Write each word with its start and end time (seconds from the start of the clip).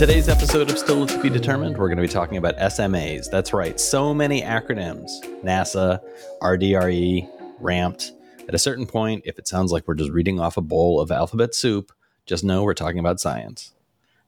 today's 0.00 0.30
episode 0.30 0.70
of 0.70 0.78
Still 0.78 1.04
to 1.04 1.20
Be 1.20 1.28
Determined, 1.28 1.76
we're 1.76 1.88
going 1.88 1.98
to 1.98 2.02
be 2.02 2.08
talking 2.08 2.38
about 2.38 2.56
SMAs. 2.56 3.30
That's 3.30 3.52
right, 3.52 3.78
so 3.78 4.14
many 4.14 4.40
acronyms 4.40 5.10
NASA, 5.44 6.00
RDRE, 6.40 7.28
RAMPT. 7.60 8.12
At 8.48 8.54
a 8.54 8.58
certain 8.58 8.86
point, 8.86 9.24
if 9.26 9.38
it 9.38 9.46
sounds 9.46 9.72
like 9.72 9.86
we're 9.86 9.94
just 9.94 10.10
reading 10.10 10.40
off 10.40 10.56
a 10.56 10.62
bowl 10.62 11.00
of 11.00 11.10
alphabet 11.10 11.54
soup, 11.54 11.92
just 12.24 12.42
know 12.42 12.62
we're 12.62 12.72
talking 12.72 12.98
about 12.98 13.20
science. 13.20 13.74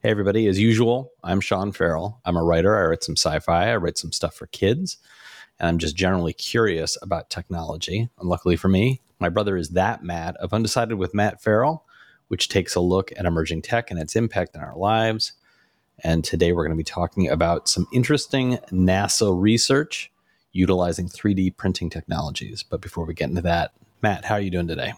Hey, 0.03 0.11
everybody, 0.11 0.45
as 0.45 0.59
usual, 0.59 1.11
I'm 1.23 1.41
Sean 1.41 1.71
Ferrell. 1.71 2.21
I'm 2.23 2.37
a 2.37 2.43
writer. 2.43 2.77
I 2.77 2.89
write 2.89 3.03
some 3.03 3.17
sci 3.17 3.39
fi, 3.39 3.71
I 3.71 3.77
write 3.77 3.97
some 3.97 4.11
stuff 4.11 4.35
for 4.35 4.45
kids, 4.45 4.97
and 5.59 5.67
I'm 5.67 5.79
just 5.79 5.95
generally 5.95 6.33
curious 6.33 6.99
about 7.01 7.31
technology. 7.31 8.09
And 8.19 8.29
luckily 8.29 8.57
for 8.57 8.67
me, 8.67 9.01
my 9.17 9.29
brother 9.29 9.57
is 9.57 9.69
that 9.69 10.03
Matt 10.03 10.35
of 10.37 10.53
Undecided 10.53 10.99
with 10.99 11.15
Matt 11.15 11.41
Ferrell, 11.41 11.83
which 12.27 12.47
takes 12.47 12.75
a 12.75 12.79
look 12.79 13.11
at 13.17 13.25
emerging 13.25 13.63
tech 13.63 13.89
and 13.89 13.99
its 13.99 14.15
impact 14.15 14.55
on 14.55 14.61
our 14.61 14.77
lives. 14.77 15.33
And 15.99 16.23
today 16.23 16.51
we're 16.51 16.63
going 16.63 16.75
to 16.75 16.77
be 16.77 16.83
talking 16.83 17.29
about 17.29 17.69
some 17.69 17.87
interesting 17.93 18.57
NASA 18.71 19.39
research 19.39 20.11
utilizing 20.51 21.09
3D 21.09 21.57
printing 21.57 21.89
technologies. 21.89 22.63
But 22.63 22.81
before 22.81 23.05
we 23.05 23.13
get 23.13 23.29
into 23.29 23.41
that, 23.41 23.71
Matt, 24.01 24.25
how 24.25 24.35
are 24.35 24.41
you 24.41 24.51
doing 24.51 24.67
today? 24.67 24.93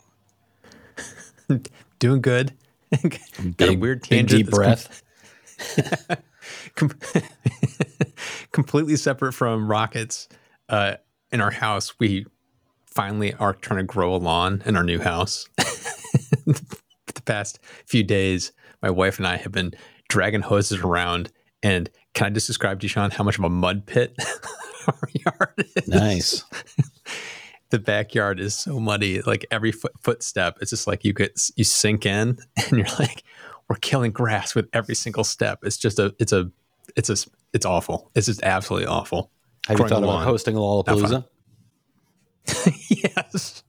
doing 2.00 2.22
good. 2.22 2.54
Got 3.58 3.70
a 3.70 3.76
weird 3.76 4.04
tangent. 4.04 4.46
Deep 4.46 4.50
breath. 4.50 5.02
Com- 6.76 6.92
completely 8.52 8.96
separate 8.96 9.34
from 9.34 9.70
rockets. 9.70 10.28
Uh, 10.70 10.96
in 11.32 11.42
our 11.42 11.52
house, 11.52 12.00
we 12.00 12.26
finally 12.86 13.34
are 13.36 13.54
trying 13.54 13.78
to 13.80 13.84
grow 13.84 14.16
a 14.16 14.18
lawn 14.18 14.62
in 14.66 14.76
our 14.76 14.84
new 14.84 15.00
house. 15.00 15.48
the 16.46 17.22
past 17.26 17.60
few 17.86 18.04
days, 18.04 18.52
my 18.82 18.90
wife 18.90 19.18
and 19.18 19.28
I 19.28 19.38
have 19.38 19.52
been 19.52 19.74
dragging 20.16 20.42
hoses 20.42 20.80
around. 20.80 21.30
And 21.62 21.90
can 22.14 22.28
I 22.28 22.30
just 22.30 22.48
describe 22.48 22.80
to 22.80 22.86
you, 22.86 22.90
Sean, 22.90 23.12
how 23.12 23.26
much 23.26 23.38
of 23.38 23.44
a 23.44 23.50
mud 23.50 23.86
pit 23.86 24.16
our 24.88 25.10
yard 25.14 25.66
is? 25.76 25.88
Nice. 25.90 26.46
the 27.70 27.80
backyard 27.80 28.40
is 28.40 28.56
so 28.56 28.80
muddy. 28.80 29.22
Like 29.22 29.46
every 29.52 29.74
foot, 29.74 29.92
footstep, 30.00 30.58
it's 30.62 30.70
just 30.70 30.88
like 30.88 31.04
you 31.04 31.12
get 31.12 31.50
you 31.58 31.66
sink 31.66 32.06
in, 32.06 32.38
and 32.56 32.72
you're 32.72 32.88
like, 32.98 33.24
we're 33.68 33.76
killing 33.76 34.12
grass 34.12 34.56
with 34.56 34.70
every 34.72 34.96
single 34.96 35.26
step. 35.26 35.60
It's 35.64 35.76
just 35.76 36.00
a, 36.00 36.16
it's 36.18 36.32
a, 36.32 36.50
it's 36.96 37.10
a, 37.10 37.18
it's 37.52 37.66
awful. 37.66 38.10
It's 38.16 38.28
just 38.28 38.42
absolutely 38.42 38.88
awful. 38.88 39.32
Have 39.68 39.76
Growing 39.76 39.90
you 39.90 39.96
thought 39.96 40.04
about 40.04 40.24
hosting 40.24 40.56
a 40.56 40.60
Lollapalooza? 40.60 41.26
yes. 42.90 43.64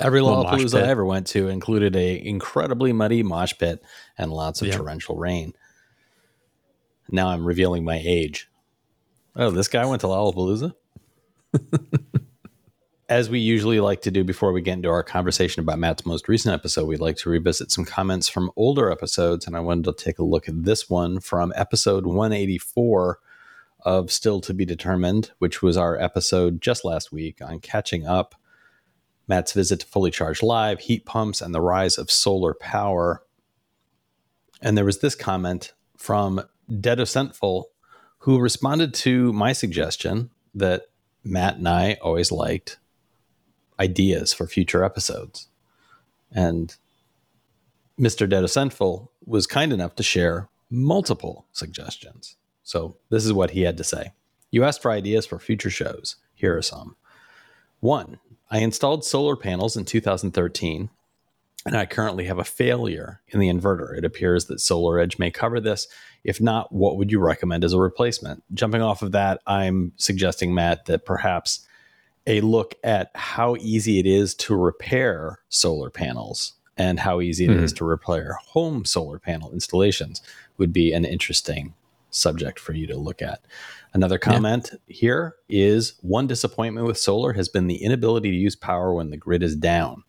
Every 0.00 0.20
Lollapalooza 0.20 0.82
I 0.82 0.88
ever 0.88 1.04
went 1.04 1.26
to 1.28 1.48
included 1.48 1.94
a 1.94 2.26
incredibly 2.26 2.92
muddy 2.92 3.22
mosh 3.22 3.54
pit 3.58 3.82
and 4.16 4.32
lots 4.32 4.62
of 4.62 4.68
yep. 4.68 4.76
torrential 4.76 5.16
rain. 5.16 5.54
Now 7.10 7.28
I'm 7.28 7.44
revealing 7.44 7.84
my 7.84 8.00
age. 8.02 8.48
Oh, 9.36 9.50
this 9.50 9.68
guy 9.68 9.84
went 9.84 10.00
to 10.00 10.06
Lollapalooza? 10.06 10.74
As 13.08 13.28
we 13.28 13.40
usually 13.40 13.80
like 13.80 14.02
to 14.02 14.10
do 14.12 14.22
before 14.22 14.52
we 14.52 14.60
get 14.60 14.74
into 14.74 14.88
our 14.88 15.02
conversation 15.02 15.60
about 15.60 15.80
Matt's 15.80 16.06
most 16.06 16.28
recent 16.28 16.54
episode, 16.54 16.86
we'd 16.86 17.00
like 17.00 17.16
to 17.16 17.30
revisit 17.30 17.72
some 17.72 17.84
comments 17.84 18.28
from 18.28 18.52
older 18.54 18.90
episodes. 18.90 19.46
And 19.46 19.56
I 19.56 19.60
wanted 19.60 19.84
to 19.86 20.04
take 20.04 20.20
a 20.20 20.24
look 20.24 20.48
at 20.48 20.64
this 20.64 20.88
one 20.88 21.18
from 21.18 21.52
episode 21.56 22.06
184 22.06 23.18
of 23.84 24.12
Still 24.12 24.40
to 24.42 24.54
Be 24.54 24.64
Determined, 24.64 25.32
which 25.38 25.60
was 25.60 25.76
our 25.76 25.98
episode 25.98 26.60
just 26.60 26.84
last 26.84 27.10
week 27.10 27.40
on 27.42 27.58
catching 27.58 28.06
up 28.06 28.36
Matt's 29.30 29.52
visit 29.52 29.80
to 29.80 29.86
Fully 29.86 30.10
Charged 30.10 30.42
Live, 30.42 30.80
heat 30.80 31.06
pumps, 31.06 31.40
and 31.40 31.54
the 31.54 31.60
rise 31.60 31.96
of 31.96 32.10
solar 32.10 32.52
power. 32.52 33.22
And 34.60 34.76
there 34.76 34.84
was 34.84 34.98
this 34.98 35.14
comment 35.14 35.72
from 35.96 36.42
Dead 36.68 36.98
Dedocentful, 36.98 37.64
who 38.18 38.38
responded 38.38 38.92
to 38.92 39.32
my 39.32 39.52
suggestion 39.52 40.30
that 40.54 40.88
Matt 41.24 41.56
and 41.56 41.68
I 41.68 41.94
always 42.02 42.32
liked 42.32 42.78
ideas 43.78 44.34
for 44.34 44.46
future 44.46 44.84
episodes. 44.84 45.48
And 46.32 46.74
Mr. 47.98 48.28
Dead 48.28 48.42
Dedocentful 48.44 49.08
was 49.24 49.46
kind 49.46 49.72
enough 49.72 49.94
to 49.94 50.02
share 50.02 50.48
multiple 50.68 51.46
suggestions. 51.52 52.36
So 52.64 52.96
this 53.10 53.24
is 53.24 53.32
what 53.32 53.52
he 53.52 53.62
had 53.62 53.76
to 53.76 53.84
say. 53.84 54.12
You 54.50 54.64
asked 54.64 54.82
for 54.82 54.90
ideas 54.90 55.24
for 55.24 55.38
future 55.38 55.70
shows. 55.70 56.16
Here 56.34 56.56
are 56.56 56.62
some. 56.62 56.96
One, 57.78 58.18
I 58.50 58.58
installed 58.58 59.04
solar 59.04 59.36
panels 59.36 59.76
in 59.76 59.84
2013, 59.84 60.90
and 61.66 61.76
I 61.76 61.86
currently 61.86 62.24
have 62.24 62.38
a 62.38 62.44
failure 62.44 63.20
in 63.28 63.38
the 63.38 63.48
inverter. 63.48 63.96
It 63.96 64.04
appears 64.04 64.46
that 64.46 64.60
Solar 64.60 64.98
Edge 64.98 65.18
may 65.18 65.30
cover 65.30 65.60
this. 65.60 65.86
If 66.24 66.40
not, 66.40 66.72
what 66.72 66.96
would 66.96 67.12
you 67.12 67.20
recommend 67.20 67.64
as 67.64 67.72
a 67.72 67.78
replacement? 67.78 68.42
Jumping 68.52 68.82
off 68.82 69.02
of 69.02 69.12
that, 69.12 69.40
I'm 69.46 69.92
suggesting, 69.96 70.52
Matt, 70.54 70.86
that 70.86 71.04
perhaps 71.04 71.66
a 72.26 72.40
look 72.40 72.74
at 72.82 73.10
how 73.14 73.56
easy 73.56 73.98
it 73.98 74.06
is 74.06 74.34
to 74.34 74.56
repair 74.56 75.38
solar 75.48 75.90
panels 75.90 76.54
and 76.76 77.00
how 77.00 77.20
easy 77.20 77.44
it 77.44 77.50
mm-hmm. 77.50 77.64
is 77.64 77.72
to 77.74 77.84
repair 77.84 78.38
home 78.48 78.84
solar 78.84 79.18
panel 79.18 79.52
installations 79.52 80.22
would 80.58 80.72
be 80.72 80.92
an 80.92 81.04
interesting 81.04 81.74
subject 82.10 82.58
for 82.58 82.72
you 82.72 82.86
to 82.86 82.96
look 82.96 83.22
at. 83.22 83.44
Another 83.92 84.18
comment 84.18 84.70
yeah. 84.72 84.78
here 84.94 85.36
is 85.48 85.94
one 86.02 86.26
disappointment 86.26 86.86
with 86.86 86.98
solar 86.98 87.32
has 87.32 87.48
been 87.48 87.66
the 87.66 87.82
inability 87.82 88.30
to 88.30 88.36
use 88.36 88.56
power 88.56 88.92
when 88.92 89.10
the 89.10 89.16
grid 89.16 89.42
is 89.42 89.56
down. 89.56 90.04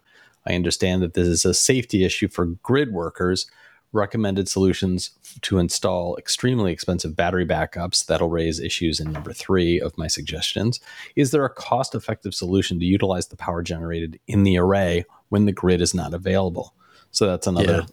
I 0.45 0.53
understand 0.53 1.01
that 1.01 1.13
this 1.13 1.27
is 1.27 1.45
a 1.45 1.53
safety 1.53 2.03
issue 2.03 2.27
for 2.27 2.45
grid 2.45 2.91
workers. 2.91 3.49
Recommended 3.93 4.47
solutions 4.47 5.11
to 5.41 5.57
install 5.57 6.15
extremely 6.15 6.71
expensive 6.71 7.15
battery 7.15 7.45
backups 7.45 8.05
that'll 8.05 8.29
raise 8.29 8.59
issues 8.59 9.01
in 9.01 9.11
number 9.11 9.33
three 9.33 9.81
of 9.81 9.97
my 9.97 10.07
suggestions. 10.07 10.79
Is 11.17 11.31
there 11.31 11.43
a 11.43 11.53
cost 11.53 11.93
effective 11.93 12.33
solution 12.33 12.79
to 12.79 12.85
utilize 12.85 13.27
the 13.27 13.35
power 13.35 13.61
generated 13.61 14.17
in 14.27 14.43
the 14.43 14.57
array 14.57 15.03
when 15.27 15.45
the 15.45 15.51
grid 15.51 15.81
is 15.81 15.93
not 15.93 16.13
available? 16.13 16.73
So 17.11 17.27
that's 17.27 17.47
another 17.47 17.79
yeah. 17.79 17.85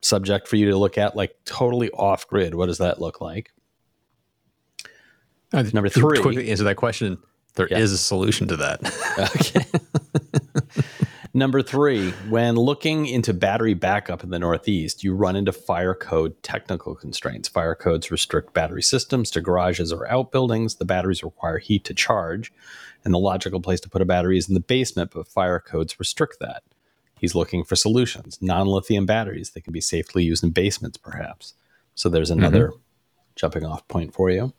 Subject 0.00 0.48
for 0.48 0.56
you 0.56 0.70
to 0.70 0.76
look 0.76 0.98
at, 0.98 1.16
like 1.16 1.36
totally 1.44 1.90
off 1.90 2.26
grid. 2.26 2.54
What 2.54 2.66
does 2.66 2.78
that 2.78 3.00
look 3.00 3.20
like? 3.20 3.52
Uh, 5.52 5.64
Number 5.72 5.88
three. 5.88 6.18
To 6.18 6.22
quickly 6.22 6.50
answer 6.50 6.64
that 6.64 6.76
question. 6.76 7.18
There 7.54 7.68
yeah. 7.70 7.78
is 7.78 7.92
a 7.92 7.98
solution 7.98 8.48
to 8.48 8.56
that. 8.56 8.80
okay. 9.34 9.64
Number 11.34 11.62
three, 11.62 12.10
when 12.30 12.56
looking 12.56 13.06
into 13.06 13.34
battery 13.34 13.74
backup 13.74 14.24
in 14.24 14.30
the 14.30 14.38
Northeast, 14.38 15.04
you 15.04 15.14
run 15.14 15.36
into 15.36 15.52
fire 15.52 15.94
code 15.94 16.40
technical 16.42 16.94
constraints. 16.94 17.48
Fire 17.48 17.74
codes 17.74 18.10
restrict 18.10 18.54
battery 18.54 18.82
systems 18.82 19.30
to 19.32 19.40
garages 19.40 19.92
or 19.92 20.10
outbuildings. 20.10 20.76
The 20.76 20.84
batteries 20.84 21.22
require 21.22 21.58
heat 21.58 21.84
to 21.84 21.94
charge, 21.94 22.52
and 23.04 23.12
the 23.12 23.18
logical 23.18 23.60
place 23.60 23.80
to 23.80 23.90
put 23.90 24.02
a 24.02 24.06
battery 24.06 24.38
is 24.38 24.48
in 24.48 24.54
the 24.54 24.60
basement, 24.60 25.12
but 25.14 25.28
fire 25.28 25.60
codes 25.60 25.98
restrict 26.00 26.38
that. 26.40 26.62
He's 27.20 27.34
looking 27.34 27.64
for 27.64 27.76
solutions, 27.76 28.38
non 28.40 28.66
lithium 28.66 29.06
batteries 29.06 29.50
that 29.50 29.62
can 29.62 29.72
be 29.72 29.80
safely 29.80 30.24
used 30.24 30.44
in 30.44 30.50
basements, 30.50 30.96
perhaps. 30.96 31.54
So 31.94 32.08
there's 32.08 32.30
another 32.30 32.68
mm-hmm. 32.68 32.78
jumping 33.34 33.64
off 33.64 33.86
point 33.88 34.14
for 34.14 34.30
you. 34.30 34.52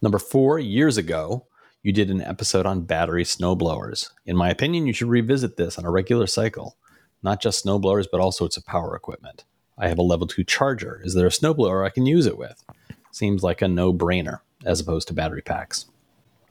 Number 0.00 0.18
four, 0.18 0.58
years 0.58 0.96
ago, 0.96 1.46
you 1.82 1.92
did 1.92 2.10
an 2.10 2.22
episode 2.22 2.66
on 2.66 2.82
battery 2.82 3.24
snowblowers. 3.24 4.10
In 4.26 4.36
my 4.36 4.48
opinion, 4.50 4.86
you 4.86 4.92
should 4.92 5.08
revisit 5.08 5.56
this 5.56 5.78
on 5.78 5.84
a 5.84 5.90
regular 5.90 6.26
cycle, 6.26 6.76
not 7.22 7.40
just 7.40 7.64
snowblowers, 7.64 8.06
but 8.10 8.20
also 8.20 8.44
its 8.44 8.56
a 8.56 8.62
power 8.62 8.94
equipment. 8.94 9.44
I 9.76 9.88
have 9.88 9.98
a 9.98 10.02
level 10.02 10.26
two 10.26 10.44
charger. 10.44 11.00
Is 11.04 11.14
there 11.14 11.26
a 11.26 11.30
snowblower 11.30 11.86
I 11.86 11.90
can 11.90 12.06
use 12.06 12.26
it 12.26 12.38
with? 12.38 12.64
Seems 13.10 13.42
like 13.42 13.62
a 13.62 13.68
no 13.68 13.92
brainer 13.92 14.40
as 14.64 14.80
opposed 14.80 15.08
to 15.08 15.14
battery 15.14 15.42
packs. 15.42 15.86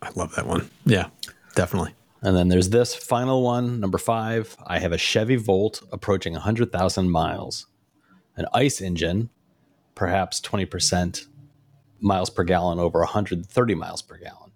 I 0.02 0.10
love 0.16 0.36
that 0.36 0.48
one. 0.48 0.70
Yeah, 0.86 1.08
definitely. 1.56 1.94
And 2.22 2.36
then 2.36 2.48
there's 2.48 2.70
this 2.70 2.96
final 2.96 3.44
one, 3.44 3.80
number 3.80 3.98
five. 3.98 4.58
I 4.66 4.80
have 4.80 4.92
a 4.92 4.98
Chevy 4.98 5.36
Volt 5.36 5.82
approaching 5.92 6.34
100,000 6.34 7.10
miles, 7.10 7.68
an 8.36 8.46
ICE 8.54 8.82
engine, 8.82 9.30
perhaps 9.96 10.42
20% 10.42 11.28
miles 12.00 12.30
per 12.30 12.44
gallon 12.44 12.80
over 12.80 13.00
130 13.00 13.76
miles 13.76 14.02
per 14.02 14.18
gallon. 14.18 14.52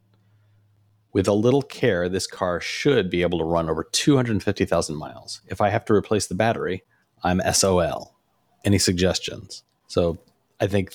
With 1.13 1.27
a 1.27 1.33
little 1.33 1.62
care, 1.62 2.07
this 2.07 2.25
car 2.25 2.62
should 2.62 3.09
be 3.09 3.21
able 3.21 3.39
to 3.39 3.45
run 3.45 3.69
over 3.69 3.83
250,000 3.83 4.95
miles. 4.95 5.41
If 5.47 5.59
I 5.59 5.69
have 5.69 5.86
to 5.86 5.94
replace 5.94 6.27
the 6.27 6.36
battery, 6.36 6.83
I'm 7.24 7.41
SOL. 7.53 8.15
Any 8.63 8.77
suggestions? 8.77 9.63
So 9.88 10.19
I 10.59 10.68
think 10.68 10.94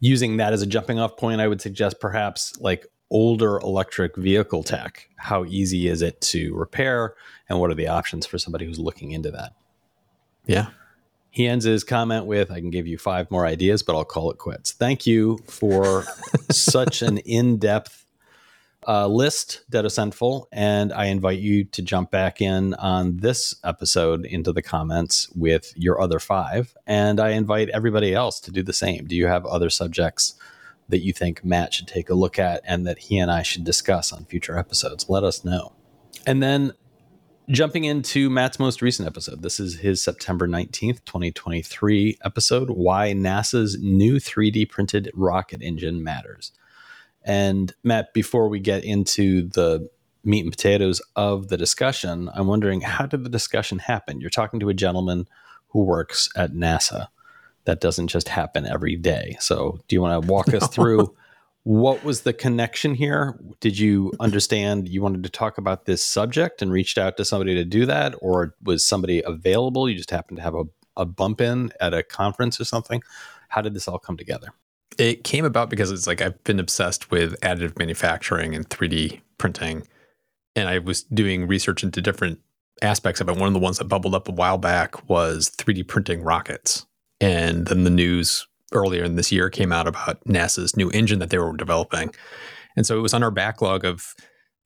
using 0.00 0.36
that 0.36 0.52
as 0.52 0.62
a 0.62 0.66
jumping 0.66 0.98
off 1.00 1.16
point, 1.16 1.40
I 1.40 1.48
would 1.48 1.60
suggest 1.60 2.00
perhaps 2.00 2.56
like 2.60 2.86
older 3.10 3.58
electric 3.58 4.16
vehicle 4.16 4.62
tech. 4.62 5.08
How 5.16 5.44
easy 5.44 5.88
is 5.88 6.02
it 6.02 6.20
to 6.22 6.54
repair? 6.54 7.14
And 7.48 7.60
what 7.60 7.70
are 7.70 7.74
the 7.74 7.88
options 7.88 8.26
for 8.26 8.38
somebody 8.38 8.66
who's 8.66 8.78
looking 8.78 9.12
into 9.12 9.30
that? 9.30 9.54
Yeah, 10.46 10.68
he 11.34 11.48
ends 11.48 11.64
his 11.64 11.82
comment 11.82 12.26
with, 12.26 12.52
I 12.52 12.60
can 12.60 12.70
give 12.70 12.86
you 12.86 12.96
five 12.96 13.28
more 13.28 13.44
ideas, 13.44 13.82
but 13.82 13.96
I'll 13.96 14.04
call 14.04 14.30
it 14.30 14.38
quits. 14.38 14.70
Thank 14.70 15.04
you 15.04 15.38
for 15.48 16.04
such 16.52 17.02
an 17.02 17.18
in 17.18 17.56
depth 17.56 18.06
uh, 18.86 19.08
list, 19.08 19.62
Dead 19.68 19.84
Ascentful, 19.84 20.46
and 20.52 20.92
I 20.92 21.06
invite 21.06 21.40
you 21.40 21.64
to 21.64 21.82
jump 21.82 22.12
back 22.12 22.40
in 22.40 22.74
on 22.74 23.16
this 23.16 23.52
episode 23.64 24.26
into 24.26 24.52
the 24.52 24.62
comments 24.62 25.28
with 25.34 25.72
your 25.74 26.00
other 26.00 26.20
five. 26.20 26.76
And 26.86 27.18
I 27.18 27.30
invite 27.30 27.68
everybody 27.70 28.14
else 28.14 28.38
to 28.40 28.52
do 28.52 28.62
the 28.62 28.72
same. 28.72 29.06
Do 29.06 29.16
you 29.16 29.26
have 29.26 29.44
other 29.44 29.70
subjects 29.70 30.34
that 30.88 31.02
you 31.02 31.12
think 31.12 31.44
Matt 31.44 31.74
should 31.74 31.88
take 31.88 32.10
a 32.10 32.14
look 32.14 32.38
at 32.38 32.62
and 32.64 32.86
that 32.86 32.98
he 32.98 33.18
and 33.18 33.30
I 33.30 33.42
should 33.42 33.64
discuss 33.64 34.12
on 34.12 34.24
future 34.24 34.58
episodes? 34.58 35.08
Let 35.08 35.24
us 35.24 35.44
know. 35.44 35.72
And 36.26 36.42
then 36.42 36.72
jumping 37.50 37.84
into 37.84 38.30
Matt's 38.30 38.58
most 38.58 38.80
recent 38.80 39.06
episode. 39.06 39.42
This 39.42 39.60
is 39.60 39.80
his 39.80 40.02
September 40.02 40.48
19th, 40.48 41.04
2023 41.04 42.18
episode 42.24 42.70
Why 42.70 43.12
NASA's 43.12 43.78
new 43.80 44.16
3D 44.16 44.68
printed 44.70 45.10
rocket 45.14 45.60
engine 45.62 46.02
matters. 46.02 46.52
And 47.22 47.74
Matt, 47.82 48.12
before 48.14 48.48
we 48.48 48.60
get 48.60 48.84
into 48.84 49.48
the 49.48 49.88
meat 50.24 50.44
and 50.44 50.52
potatoes 50.52 51.02
of 51.16 51.48
the 51.48 51.56
discussion, 51.56 52.30
I'm 52.34 52.46
wondering 52.46 52.80
how 52.80 53.06
did 53.06 53.24
the 53.24 53.30
discussion 53.30 53.78
happen? 53.78 54.20
You're 54.20 54.30
talking 54.30 54.60
to 54.60 54.68
a 54.70 54.74
gentleman 54.74 55.28
who 55.68 55.82
works 55.82 56.30
at 56.36 56.52
NASA. 56.52 57.08
That 57.64 57.80
doesn't 57.80 58.08
just 58.08 58.28
happen 58.28 58.66
every 58.66 58.96
day. 58.96 59.36
So, 59.40 59.78
do 59.88 59.96
you 59.96 60.02
want 60.02 60.22
to 60.22 60.28
walk 60.30 60.52
us 60.52 60.68
through 60.74 61.14
what 61.64 62.04
was 62.04 62.22
the 62.22 62.32
connection 62.32 62.94
here? 62.94 63.40
Did 63.60 63.78
you 63.78 64.12
understand 64.20 64.86
you 64.86 65.02
wanted 65.02 65.22
to 65.24 65.30
talk 65.30 65.56
about 65.56 65.86
this 65.86 66.04
subject 66.04 66.60
and 66.60 66.70
reached 66.70 66.98
out 66.98 67.16
to 67.16 67.24
somebody 67.24 67.54
to 67.54 67.64
do 67.64 67.86
that? 67.86 68.14
Or 68.20 68.54
was 68.62 68.86
somebody 68.86 69.22
available? 69.24 69.88
You 69.88 69.96
just 69.96 70.10
happened 70.10 70.36
to 70.36 70.42
have 70.42 70.54
a, 70.54 70.64
a 70.96 71.06
bump 71.06 71.40
in 71.40 71.72
at 71.80 71.94
a 71.94 72.02
conference 72.02 72.60
or 72.60 72.64
something? 72.64 73.02
How 73.48 73.62
did 73.62 73.72
this 73.72 73.88
all 73.88 73.98
come 73.98 74.18
together? 74.18 74.48
It 74.98 75.24
came 75.24 75.46
about 75.46 75.70
because 75.70 75.90
it's 75.90 76.06
like 76.06 76.20
I've 76.20 76.42
been 76.44 76.60
obsessed 76.60 77.10
with 77.10 77.40
additive 77.40 77.78
manufacturing 77.78 78.54
and 78.54 78.68
3D 78.68 79.22
printing. 79.38 79.88
And 80.54 80.68
I 80.68 80.78
was 80.78 81.02
doing 81.04 81.48
research 81.48 81.82
into 81.82 82.02
different 82.02 82.40
aspects 82.82 83.22
of 83.22 83.28
it. 83.28 83.36
One 83.36 83.48
of 83.48 83.54
the 83.54 83.58
ones 83.58 83.78
that 83.78 83.86
bubbled 83.86 84.14
up 84.14 84.28
a 84.28 84.32
while 84.32 84.58
back 84.58 85.08
was 85.08 85.50
3D 85.50 85.88
printing 85.88 86.22
rockets. 86.22 86.84
And 87.20 87.66
then 87.66 87.84
the 87.84 87.90
news 87.90 88.46
earlier 88.72 89.04
in 89.04 89.16
this 89.16 89.30
year 89.30 89.50
came 89.50 89.72
out 89.72 89.86
about 89.86 90.24
NASA's 90.24 90.76
new 90.76 90.90
engine 90.90 91.18
that 91.20 91.30
they 91.30 91.38
were 91.38 91.56
developing. 91.56 92.14
And 92.76 92.86
so 92.86 92.98
it 92.98 93.02
was 93.02 93.14
on 93.14 93.22
our 93.22 93.30
backlog 93.30 93.84
of 93.84 94.14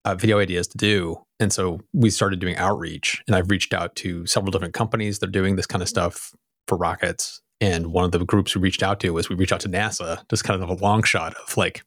uh, 0.04 0.14
video 0.14 0.38
ideas 0.38 0.66
to 0.68 0.78
do. 0.78 1.16
And 1.38 1.52
so 1.52 1.80
we 1.92 2.10
started 2.10 2.40
doing 2.40 2.56
outreach. 2.56 3.22
And 3.26 3.36
I've 3.36 3.50
reached 3.50 3.74
out 3.74 3.94
to 3.96 4.26
several 4.26 4.50
different 4.50 4.74
companies 4.74 5.18
that 5.18 5.28
are 5.28 5.32
doing 5.32 5.56
this 5.56 5.66
kind 5.66 5.82
of 5.82 5.88
stuff 5.88 6.32
for 6.66 6.78
rockets. 6.78 7.42
And 7.60 7.88
one 7.88 8.04
of 8.04 8.12
the 8.12 8.24
groups 8.24 8.54
we 8.54 8.62
reached 8.62 8.82
out 8.82 9.00
to 9.00 9.10
was 9.10 9.28
we 9.28 9.36
reached 9.36 9.52
out 9.52 9.60
to 9.60 9.68
NASA, 9.68 10.26
just 10.30 10.44
kind 10.44 10.62
of 10.62 10.70
a 10.70 10.74
long 10.74 11.02
shot 11.02 11.34
of 11.34 11.56
like, 11.56 11.82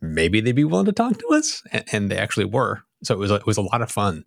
maybe 0.00 0.40
they'd 0.40 0.52
be 0.52 0.64
willing 0.64 0.86
to 0.86 0.92
talk 0.92 1.18
to 1.18 1.26
us. 1.32 1.62
And, 1.72 1.84
and 1.92 2.10
they 2.10 2.16
actually 2.16 2.46
were. 2.46 2.82
So 3.02 3.14
it 3.14 3.18
was 3.18 3.30
a, 3.30 3.36
it 3.36 3.46
was 3.46 3.58
a 3.58 3.62
lot 3.62 3.82
of 3.82 3.90
fun 3.90 4.24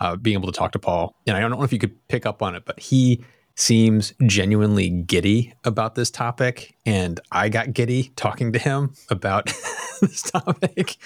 uh, 0.00 0.16
being 0.16 0.34
able 0.34 0.50
to 0.50 0.58
talk 0.58 0.72
to 0.72 0.78
Paul. 0.78 1.14
And 1.26 1.36
I 1.36 1.40
don't 1.40 1.50
know 1.50 1.62
if 1.62 1.72
you 1.72 1.78
could 1.78 1.96
pick 2.08 2.26
up 2.26 2.42
on 2.42 2.54
it, 2.54 2.64
but 2.66 2.80
he 2.80 3.24
seems 3.56 4.14
genuinely 4.26 4.90
giddy 4.90 5.54
about 5.62 5.94
this 5.94 6.10
topic 6.10 6.74
and 6.84 7.20
i 7.30 7.48
got 7.48 7.72
giddy 7.72 8.12
talking 8.16 8.52
to 8.52 8.58
him 8.58 8.92
about 9.10 9.52
this 10.00 10.22
topic. 10.22 10.96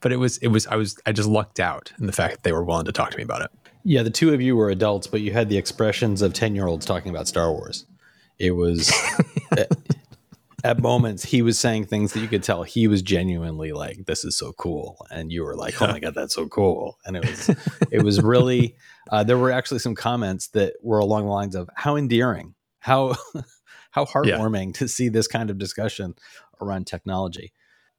But 0.00 0.12
it 0.12 0.16
was 0.16 0.38
it 0.38 0.48
was 0.48 0.66
i 0.66 0.76
was 0.76 0.98
i 1.06 1.12
just 1.12 1.28
lucked 1.28 1.60
out 1.60 1.92
in 1.98 2.06
the 2.06 2.12
fact 2.12 2.34
that 2.34 2.42
they 2.42 2.52
were 2.52 2.64
willing 2.64 2.84
to 2.86 2.92
talk 2.92 3.10
to 3.10 3.16
me 3.16 3.22
about 3.22 3.42
it. 3.42 3.50
Yeah 3.84 4.02
the 4.02 4.10
two 4.10 4.32
of 4.32 4.40
you 4.40 4.56
were 4.56 4.70
adults 4.70 5.06
but 5.06 5.20
you 5.20 5.32
had 5.32 5.48
the 5.48 5.58
expressions 5.58 6.22
of 6.22 6.32
10 6.32 6.54
year 6.54 6.66
olds 6.66 6.86
talking 6.86 7.10
about 7.10 7.28
star 7.28 7.50
wars. 7.52 7.86
It 8.38 8.52
was 8.52 8.92
at 10.64 10.80
moments 10.80 11.24
he 11.24 11.42
was 11.42 11.58
saying 11.58 11.86
things 11.86 12.12
that 12.12 12.20
you 12.20 12.28
could 12.28 12.42
tell 12.42 12.62
he 12.62 12.88
was 12.88 13.02
genuinely 13.02 13.72
like 13.72 14.06
this 14.06 14.24
is 14.24 14.36
so 14.36 14.52
cool. 14.52 15.06
And 15.10 15.32
you 15.32 15.44
were 15.44 15.56
like 15.56 15.80
oh 15.80 15.86
my 15.86 16.00
god 16.00 16.14
that's 16.14 16.34
so 16.34 16.48
cool. 16.48 16.98
And 17.04 17.16
it 17.16 17.28
was 17.28 17.50
it 17.90 18.02
was 18.02 18.22
really 18.22 18.76
uh, 19.10 19.24
there 19.24 19.38
were 19.38 19.50
actually 19.50 19.78
some 19.78 19.94
comments 19.94 20.48
that 20.48 20.74
were 20.82 20.98
along 20.98 21.24
the 21.24 21.30
lines 21.30 21.54
of 21.54 21.68
how 21.74 21.96
endearing 21.96 22.54
how 22.80 23.14
how 23.90 24.04
heartwarming 24.04 24.66
yeah. 24.66 24.78
to 24.78 24.88
see 24.88 25.08
this 25.08 25.26
kind 25.26 25.50
of 25.50 25.58
discussion 25.58 26.14
around 26.60 26.86
technology 26.86 27.52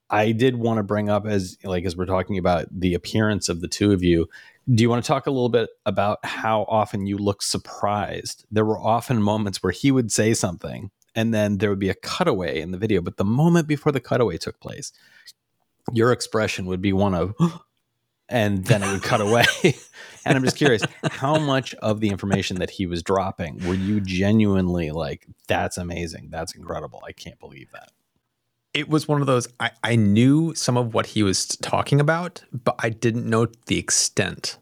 i 0.10 0.32
did 0.32 0.56
want 0.56 0.78
to 0.78 0.84
bring 0.84 1.10
up 1.10 1.26
as 1.26 1.58
like 1.64 1.86
as 1.86 1.96
we're 1.96 2.06
talking 2.06 2.38
about 2.38 2.66
the 2.72 2.94
appearance 2.94 3.50
of 3.50 3.62
the 3.62 3.68
two 3.68 3.92
of 3.92 4.04
you 4.04 4.28
do 4.74 4.82
you 4.82 4.90
want 4.90 5.04
to 5.04 5.08
talk 5.08 5.28
a 5.28 5.32
little 5.32 5.50
bit 5.50 5.70
about 5.86 6.20
how 6.24 6.64
often 6.70 7.06
you 7.06 7.18
look 7.18 7.42
surprised 7.42 8.46
there 8.52 8.66
were 8.66 8.80
often 8.80 9.22
moments 9.22 9.62
where 9.62 9.72
he 9.72 9.92
would 9.92 10.12
say 10.12 10.34
something 10.34 10.90
and 11.16 11.34
then 11.34 11.58
there 11.58 11.70
would 11.70 11.80
be 11.80 11.90
a 11.90 11.96
cutaway 11.96 12.60
in 12.60 12.72
the 12.72 12.78
video. 12.78 13.02
But 13.02 13.18
the 13.18 13.26
moment 13.26 13.68
before 13.68 13.92
the 13.92 14.02
cutaway 14.02 14.38
took 14.38 14.60
place, 14.60 14.92
your 15.94 16.12
expression 16.12 16.66
would 16.66 16.82
be 16.82 16.94
one 16.94 17.16
of, 17.16 17.34
and 18.30 18.66
then 18.66 18.84
it 18.84 18.92
would 18.92 19.04
cut 19.04 19.22
away. 19.28 19.46
and 20.26 20.38
I'm 20.38 20.44
just 20.44 20.58
curious, 20.58 20.82
how 21.12 21.38
much 21.38 21.74
of 21.76 22.00
the 22.00 22.10
information 22.10 22.58
that 22.58 22.72
he 22.72 22.86
was 22.86 23.04
dropping 23.04 23.66
were 23.68 23.74
you 23.74 24.02
genuinely 24.02 24.92
like, 24.92 25.28
that's 25.48 25.78
amazing, 25.78 26.30
that's 26.32 26.56
incredible, 26.56 27.04
I 27.08 27.12
can't 27.12 27.40
believe 27.40 27.72
that? 27.72 27.92
It 28.74 28.90
was 28.90 29.08
one 29.08 29.22
of 29.22 29.28
those. 29.28 29.48
I, 29.58 29.72
I 29.86 29.96
knew 29.96 30.54
some 30.54 30.76
of 30.76 30.94
what 30.94 31.06
he 31.06 31.24
was 31.24 31.48
talking 31.48 32.02
about, 32.02 32.44
but 32.52 32.76
I 32.80 32.90
didn't 32.90 33.26
know 33.26 33.48
the 33.68 33.80
extent. 33.80 34.58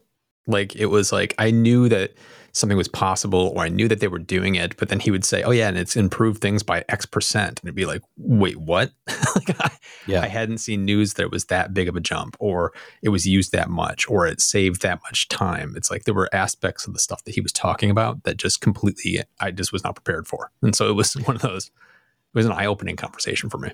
Like 0.47 0.75
it 0.75 0.87
was 0.87 1.11
like 1.11 1.33
I 1.37 1.51
knew 1.51 1.89
that 1.89 2.13
something 2.53 2.77
was 2.77 2.87
possible 2.87 3.51
or 3.55 3.63
I 3.63 3.69
knew 3.69 3.87
that 3.87 3.99
they 3.99 4.07
were 4.07 4.19
doing 4.19 4.55
it, 4.55 4.77
but 4.77 4.89
then 4.89 4.99
he 4.99 5.11
would 5.11 5.25
say, 5.25 5.43
"Oh 5.43 5.51
yeah, 5.51 5.67
and 5.67 5.77
it's 5.77 5.95
improved 5.95 6.41
things 6.41 6.63
by 6.63 6.85
X 6.87 7.05
percent," 7.05 7.59
and 7.59 7.67
it'd 7.67 7.75
be 7.75 7.85
like, 7.85 8.01
"Wait, 8.17 8.57
what?" 8.57 8.91
like 9.35 9.59
I, 9.59 9.71
yeah. 10.07 10.21
I 10.21 10.27
hadn't 10.27 10.59
seen 10.59 10.85
news 10.85 11.15
that 11.15 11.23
it 11.23 11.31
was 11.31 11.45
that 11.45 11.73
big 11.73 11.89
of 11.89 11.95
a 11.95 11.99
jump, 11.99 12.37
or 12.39 12.71
it 13.01 13.09
was 13.09 13.27
used 13.27 13.51
that 13.51 13.69
much, 13.69 14.07
or 14.09 14.27
it 14.27 14.39
saved 14.39 14.81
that 14.83 15.01
much 15.03 15.27
time. 15.27 15.73
It's 15.75 15.89
like 15.91 16.03
there 16.03 16.13
were 16.13 16.29
aspects 16.33 16.87
of 16.87 16.93
the 16.93 16.99
stuff 16.99 17.23
that 17.23 17.35
he 17.35 17.41
was 17.41 17.51
talking 17.51 17.89
about 17.89 18.23
that 18.23 18.37
just 18.37 18.61
completely 18.61 19.21
I 19.39 19.51
just 19.51 19.73
was 19.73 19.83
not 19.83 19.95
prepared 19.95 20.27
for, 20.27 20.51
and 20.61 20.75
so 20.75 20.89
it 20.89 20.93
was 20.93 21.13
one 21.25 21.35
of 21.35 21.41
those. 21.41 21.67
It 21.67 22.39
was 22.39 22.45
an 22.45 22.51
eye-opening 22.51 22.95
conversation 22.95 23.49
for 23.49 23.59
me. 23.59 23.71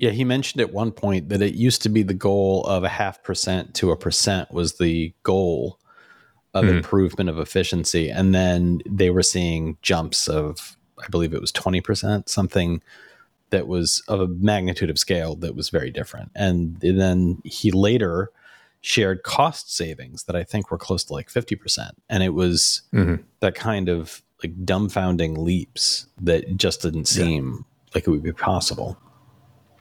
Yeah, 0.00 0.12
he 0.12 0.24
mentioned 0.24 0.62
at 0.62 0.72
one 0.72 0.92
point 0.92 1.28
that 1.28 1.42
it 1.42 1.54
used 1.54 1.82
to 1.82 1.90
be 1.90 2.02
the 2.02 2.14
goal 2.14 2.64
of 2.64 2.84
a 2.84 2.88
half 2.88 3.22
percent 3.22 3.74
to 3.74 3.90
a 3.90 3.96
percent 3.96 4.50
was 4.50 4.78
the 4.78 5.12
goal 5.24 5.78
of 6.54 6.64
mm. 6.64 6.70
improvement 6.70 7.28
of 7.28 7.38
efficiency. 7.38 8.08
And 8.08 8.34
then 8.34 8.80
they 8.88 9.10
were 9.10 9.22
seeing 9.22 9.76
jumps 9.82 10.26
of, 10.26 10.78
I 10.98 11.06
believe 11.08 11.34
it 11.34 11.40
was 11.42 11.52
20%, 11.52 12.30
something 12.30 12.82
that 13.50 13.66
was 13.66 14.02
of 14.08 14.20
a 14.20 14.26
magnitude 14.28 14.88
of 14.88 14.98
scale 14.98 15.36
that 15.36 15.54
was 15.54 15.68
very 15.68 15.90
different. 15.90 16.30
And 16.34 16.78
then 16.80 17.42
he 17.44 17.70
later 17.70 18.30
shared 18.80 19.22
cost 19.22 19.76
savings 19.76 20.24
that 20.24 20.34
I 20.34 20.44
think 20.44 20.70
were 20.70 20.78
close 20.78 21.04
to 21.04 21.12
like 21.12 21.28
50%. 21.28 21.90
And 22.08 22.22
it 22.22 22.32
was 22.32 22.80
mm-hmm. 22.94 23.22
that 23.40 23.54
kind 23.54 23.90
of 23.90 24.22
like 24.42 24.64
dumbfounding 24.64 25.36
leaps 25.36 26.06
that 26.22 26.56
just 26.56 26.80
didn't 26.80 27.04
seem 27.04 27.50
yeah. 27.52 27.90
like 27.94 28.06
it 28.06 28.10
would 28.10 28.22
be 28.22 28.32
possible. 28.32 28.96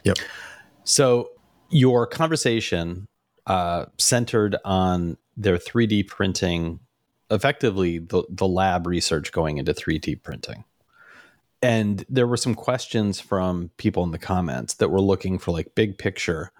Yep. 0.04 0.18
So 0.84 1.30
your 1.70 2.08
conversation 2.08 3.08
uh, 3.46 3.86
centered 3.98 4.56
on 4.66 5.18
their 5.38 5.58
3D 5.58 6.08
printing, 6.08 6.80
effectively 7.32 8.00
the, 8.00 8.24
the 8.30 8.48
lab 8.48 8.88
research 8.88 9.32
going 9.32 9.58
into 9.58 9.74
3D 9.74 10.22
printing. 10.22 10.64
And 11.62 12.06
there 12.10 12.28
were 12.28 12.38
some 12.38 12.56
questions 12.56 13.20
from 13.20 13.72
people 13.78 14.04
in 14.04 14.12
the 14.12 14.18
comments 14.18 14.76
that 14.76 14.90
were 14.90 15.02
looking 15.02 15.38
for 15.38 15.52
like 15.52 15.76
big 15.76 15.98
picture. 15.98 16.52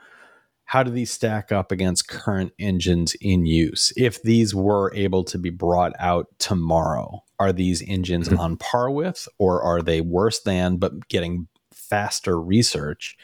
How 0.66 0.84
do 0.84 0.92
these 0.92 1.12
stack 1.12 1.52
up 1.52 1.72
against 1.72 2.08
current 2.10 2.52
engines 2.60 3.16
in 3.22 3.46
use? 3.46 3.94
If 3.96 4.22
these 4.22 4.54
were 4.54 4.94
able 4.94 5.24
to 5.26 5.38
be 5.38 5.50
brought 5.50 5.94
out 6.00 6.28
tomorrow, 6.38 7.24
are 7.40 7.54
these 7.54 7.82
engines 7.88 8.28
mm-hmm. 8.30 8.40
on 8.40 8.58
par 8.58 8.92
with, 8.92 9.28
or 9.38 9.62
are 9.62 9.82
they 9.82 10.02
worse 10.02 10.42
than, 10.42 10.78
but 10.78 11.08
getting 11.08 11.48
faster 11.90 12.40
research? 12.40 13.18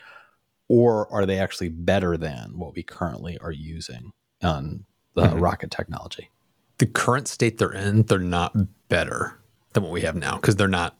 Or 0.68 1.12
are 1.14 1.26
they 1.26 1.40
actually 1.40 1.70
better 1.70 2.18
than 2.18 2.58
what 2.58 2.76
we 2.76 2.82
currently 2.82 3.38
are 3.38 3.52
using 3.52 4.12
on 4.42 4.86
the 5.16 5.24
mm-hmm. 5.24 5.40
rocket 5.40 5.72
technology. 5.72 6.30
The 6.78 6.86
current 6.86 7.28
state 7.28 7.58
they're 7.58 7.72
in, 7.72 8.04
they're 8.04 8.20
not 8.20 8.56
better 8.90 9.40
than 9.74 9.84
what 9.84 9.92
we 9.92 10.02
have 10.02 10.16
now 10.16 10.36
because 10.36 10.56
they're 10.56 10.68
not 10.68 10.96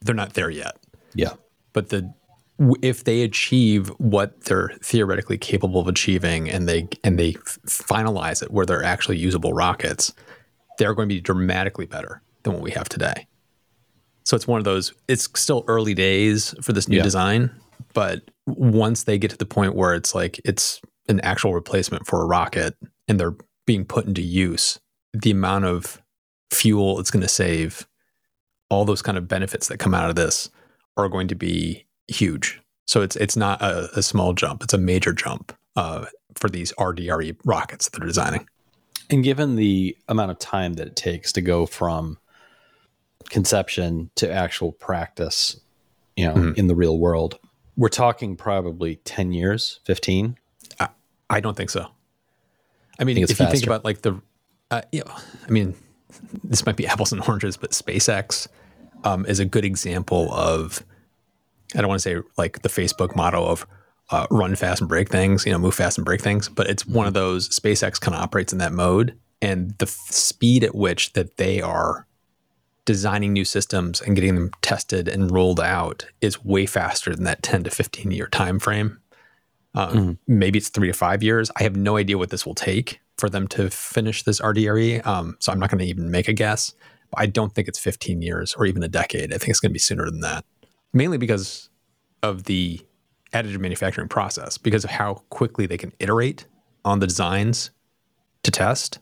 they're 0.00 0.14
not 0.14 0.34
there 0.34 0.50
yet. 0.50 0.76
Yeah. 1.14 1.34
But 1.72 1.88
the 1.88 2.12
if 2.82 3.04
they 3.04 3.22
achieve 3.22 3.88
what 3.98 4.42
they're 4.42 4.72
theoretically 4.82 5.38
capable 5.38 5.80
of 5.80 5.88
achieving 5.88 6.50
and 6.50 6.68
they 6.68 6.88
and 7.04 7.18
they 7.18 7.34
finalize 7.66 8.42
it 8.42 8.50
where 8.50 8.66
they're 8.66 8.84
actually 8.84 9.16
usable 9.16 9.52
rockets, 9.52 10.12
they're 10.78 10.94
going 10.94 11.08
to 11.08 11.14
be 11.14 11.20
dramatically 11.20 11.86
better 11.86 12.20
than 12.42 12.52
what 12.52 12.62
we 12.62 12.72
have 12.72 12.88
today. 12.88 13.26
So 14.28 14.36
it's 14.36 14.46
one 14.46 14.58
of 14.58 14.64
those 14.64 14.92
it's 15.08 15.26
still 15.40 15.64
early 15.68 15.94
days 15.94 16.54
for 16.60 16.74
this 16.74 16.86
new 16.86 16.98
yeah. 16.98 17.02
design, 17.02 17.50
but 17.94 18.30
once 18.46 19.04
they 19.04 19.16
get 19.16 19.30
to 19.30 19.38
the 19.38 19.46
point 19.46 19.74
where 19.74 19.94
it's 19.94 20.14
like 20.14 20.38
it's 20.44 20.82
an 21.08 21.18
actual 21.20 21.54
replacement 21.54 22.06
for 22.06 22.20
a 22.20 22.26
rocket 22.26 22.76
and 23.08 23.18
they're 23.18 23.36
being 23.66 23.86
put 23.86 24.04
into 24.04 24.20
use, 24.20 24.78
the 25.14 25.30
amount 25.30 25.64
of 25.64 26.02
fuel 26.50 27.00
it's 27.00 27.10
going 27.10 27.22
to 27.22 27.28
save, 27.28 27.88
all 28.68 28.84
those 28.84 29.00
kind 29.00 29.16
of 29.16 29.28
benefits 29.28 29.68
that 29.68 29.78
come 29.78 29.94
out 29.94 30.10
of 30.10 30.16
this 30.16 30.50
are 30.98 31.08
going 31.08 31.28
to 31.28 31.34
be 31.34 31.86
huge. 32.08 32.60
So 32.86 33.00
it's 33.00 33.16
it's 33.16 33.36
not 33.36 33.62
a, 33.62 33.88
a 33.96 34.02
small 34.02 34.34
jump; 34.34 34.62
it's 34.62 34.74
a 34.74 34.78
major 34.78 35.14
jump 35.14 35.54
uh, 35.74 36.04
for 36.34 36.50
these 36.50 36.70
RDRE 36.78 37.34
rockets 37.46 37.88
that 37.88 37.98
they're 37.98 38.06
designing. 38.06 38.46
And 39.08 39.24
given 39.24 39.56
the 39.56 39.96
amount 40.06 40.32
of 40.32 40.38
time 40.38 40.74
that 40.74 40.86
it 40.86 40.96
takes 40.96 41.32
to 41.32 41.40
go 41.40 41.64
from 41.64 42.18
conception 43.30 44.10
to 44.16 44.30
actual 44.30 44.72
practice, 44.72 45.60
you 46.16 46.26
know, 46.26 46.34
mm-hmm. 46.34 46.52
in 46.58 46.66
the 46.66 46.74
real 46.74 46.98
world, 46.98 47.38
we're 47.76 47.88
talking 47.88 48.36
probably 48.36 48.96
10 48.96 49.32
years, 49.32 49.80
15. 49.84 50.36
I, 50.80 50.88
I 51.30 51.40
don't 51.40 51.56
think 51.56 51.70
so. 51.70 51.88
I 52.98 53.04
mean, 53.04 53.18
I 53.18 53.20
if 53.22 53.28
faster. 53.30 53.44
you 53.44 53.50
think 53.50 53.64
about 53.64 53.84
like 53.84 54.02
the, 54.02 54.20
uh, 54.70 54.82
you 54.90 55.04
know, 55.04 55.14
I 55.46 55.50
mean, 55.50 55.74
this 56.42 56.66
might 56.66 56.76
be 56.76 56.86
apples 56.86 57.12
and 57.12 57.22
oranges, 57.28 57.56
but 57.56 57.70
SpaceX 57.70 58.48
um, 59.04 59.24
is 59.26 59.38
a 59.38 59.44
good 59.44 59.64
example 59.64 60.32
of, 60.32 60.84
I 61.74 61.80
don't 61.80 61.88
want 61.88 62.02
to 62.02 62.08
say 62.08 62.20
like 62.36 62.62
the 62.62 62.68
Facebook 62.68 63.14
motto 63.14 63.44
of 63.44 63.66
uh, 64.10 64.26
run 64.30 64.56
fast 64.56 64.80
and 64.80 64.88
break 64.88 65.10
things, 65.10 65.44
you 65.46 65.52
know, 65.52 65.58
move 65.58 65.74
fast 65.74 65.98
and 65.98 66.04
break 66.04 66.20
things, 66.20 66.48
but 66.48 66.68
it's 66.68 66.86
one 66.86 67.06
of 67.06 67.14
mm-hmm. 67.14 67.20
those 67.20 67.48
SpaceX 67.50 68.00
kind 68.00 68.16
of 68.16 68.22
operates 68.22 68.52
in 68.52 68.58
that 68.58 68.72
mode. 68.72 69.16
And 69.40 69.78
the 69.78 69.86
f- 69.86 70.10
speed 70.10 70.64
at 70.64 70.74
which 70.74 71.12
that 71.12 71.36
they 71.36 71.60
are 71.60 72.07
designing 72.88 73.34
new 73.34 73.44
systems 73.44 74.00
and 74.00 74.14
getting 74.14 74.34
them 74.34 74.50
tested 74.62 75.08
and 75.08 75.30
rolled 75.30 75.60
out 75.60 76.06
is 76.22 76.42
way 76.42 76.64
faster 76.64 77.14
than 77.14 77.24
that 77.24 77.42
10 77.42 77.64
to 77.64 77.70
15 77.70 78.10
year 78.10 78.28
time 78.28 78.58
frame. 78.58 78.98
Um, 79.74 79.90
mm-hmm. 79.90 80.12
Maybe 80.26 80.56
it's 80.56 80.70
three 80.70 80.86
to 80.86 80.94
five 80.94 81.22
years. 81.22 81.50
I 81.56 81.64
have 81.64 81.76
no 81.76 81.98
idea 81.98 82.16
what 82.16 82.30
this 82.30 82.46
will 82.46 82.54
take 82.54 82.98
for 83.18 83.28
them 83.28 83.46
to 83.48 83.68
finish 83.68 84.22
this 84.22 84.40
RDRE. 84.40 85.06
Um, 85.06 85.36
so 85.38 85.52
I'm 85.52 85.60
not 85.60 85.68
going 85.68 85.80
to 85.80 85.84
even 85.84 86.10
make 86.10 86.28
a 86.28 86.32
guess. 86.32 86.72
But 87.10 87.20
I 87.20 87.26
don't 87.26 87.54
think 87.54 87.68
it's 87.68 87.78
15 87.78 88.22
years 88.22 88.54
or 88.54 88.64
even 88.64 88.82
a 88.82 88.88
decade. 88.88 89.34
I 89.34 89.36
think 89.36 89.50
it's 89.50 89.60
going 89.60 89.68
to 89.68 89.74
be 89.74 89.78
sooner 89.78 90.06
than 90.06 90.20
that, 90.20 90.46
mainly 90.94 91.18
because 91.18 91.68
of 92.22 92.44
the 92.44 92.80
additive 93.34 93.60
manufacturing 93.60 94.08
process, 94.08 94.56
because 94.56 94.84
of 94.84 94.90
how 94.90 95.24
quickly 95.28 95.66
they 95.66 95.76
can 95.76 95.92
iterate 96.00 96.46
on 96.86 97.00
the 97.00 97.06
designs 97.06 97.70
to 98.44 98.50
test 98.50 98.98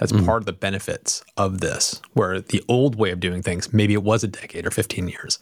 that's 0.00 0.12
mm-hmm. 0.12 0.24
part 0.24 0.42
of 0.42 0.46
the 0.46 0.52
benefits 0.54 1.22
of 1.36 1.60
this, 1.60 2.00
where 2.14 2.40
the 2.40 2.64
old 2.68 2.96
way 2.96 3.10
of 3.10 3.20
doing 3.20 3.42
things, 3.42 3.72
maybe 3.72 3.92
it 3.92 4.02
was 4.02 4.24
a 4.24 4.28
decade 4.28 4.66
or 4.66 4.70
15 4.70 5.08
years. 5.08 5.38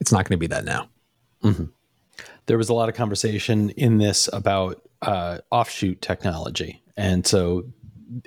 It's 0.00 0.10
not 0.10 0.28
going 0.28 0.36
to 0.36 0.36
be 0.36 0.48
that 0.48 0.64
now. 0.64 0.88
Mm-hmm. 1.44 1.66
There 2.46 2.58
was 2.58 2.68
a 2.68 2.74
lot 2.74 2.88
of 2.88 2.96
conversation 2.96 3.70
in 3.70 3.98
this 3.98 4.28
about 4.32 4.82
uh, 5.00 5.38
offshoot 5.52 6.02
technology. 6.02 6.82
And 6.96 7.24
so 7.24 7.62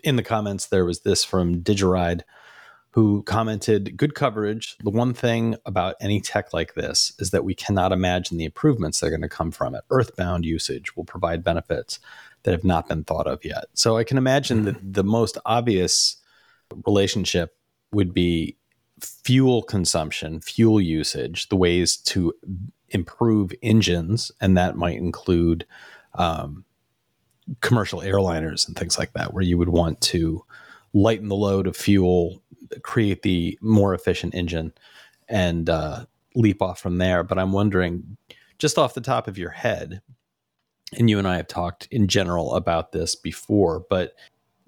in 0.05 0.15
the 0.15 0.23
comments, 0.23 0.67
there 0.67 0.85
was 0.85 1.01
this 1.01 1.25
from 1.25 1.61
Digiride 1.61 2.21
who 2.91 3.23
commented 3.23 3.97
good 3.97 4.15
coverage. 4.15 4.77
The 4.83 4.89
one 4.89 5.13
thing 5.13 5.55
about 5.65 5.95
any 5.99 6.21
tech 6.21 6.53
like 6.53 6.75
this 6.75 7.11
is 7.19 7.31
that 7.31 7.43
we 7.43 7.55
cannot 7.55 7.91
imagine 7.91 8.37
the 8.37 8.45
improvements 8.45 8.99
that 8.99 9.07
are 9.07 9.09
going 9.09 9.21
to 9.21 9.27
come 9.27 9.51
from 9.51 9.75
it. 9.75 9.83
Earthbound 9.89 10.45
usage 10.45 10.95
will 10.95 11.03
provide 11.03 11.43
benefits 11.43 11.99
that 12.43 12.51
have 12.51 12.63
not 12.63 12.87
been 12.87 13.03
thought 13.03 13.27
of 13.27 13.43
yet. 13.43 13.65
So 13.73 13.97
I 13.97 14.03
can 14.03 14.17
imagine 14.17 14.65
that 14.65 14.77
mm-hmm. 14.77 14.91
the 14.91 15.03
most 15.03 15.37
obvious 15.45 16.17
relationship 16.85 17.55
would 17.91 18.13
be 18.13 18.57
fuel 19.01 19.63
consumption, 19.63 20.39
fuel 20.39 20.79
usage, 20.79 21.49
the 21.49 21.55
ways 21.55 21.97
to 21.97 22.33
improve 22.89 23.53
engines, 23.61 24.31
and 24.39 24.57
that 24.57 24.75
might 24.75 24.97
include 24.97 25.65
um, 26.15 26.63
commercial 27.61 28.01
airliners 28.01 28.67
and 28.67 28.77
things 28.77 28.97
like 28.97 29.13
that, 29.13 29.33
where 29.33 29.43
you 29.43 29.57
would 29.57 29.69
want 29.69 29.99
to 30.01 30.43
lighten 30.93 31.27
the 31.27 31.35
load 31.35 31.67
of 31.67 31.75
fuel, 31.75 32.41
create 32.83 33.23
the 33.23 33.57
more 33.61 33.93
efficient 33.93 34.33
engine, 34.35 34.71
and 35.27 35.69
uh, 35.69 36.05
leap 36.35 36.61
off 36.61 36.79
from 36.79 36.97
there. 36.97 37.23
But 37.23 37.39
I'm 37.39 37.51
wondering, 37.51 38.17
just 38.59 38.77
off 38.77 38.93
the 38.93 39.01
top 39.01 39.27
of 39.27 39.37
your 39.37 39.49
head, 39.49 40.01
and 40.97 41.09
you 41.09 41.19
and 41.19 41.27
I 41.27 41.37
have 41.37 41.47
talked 41.47 41.87
in 41.91 42.07
general 42.07 42.55
about 42.55 42.91
this 42.91 43.15
before, 43.15 43.85
but 43.89 44.13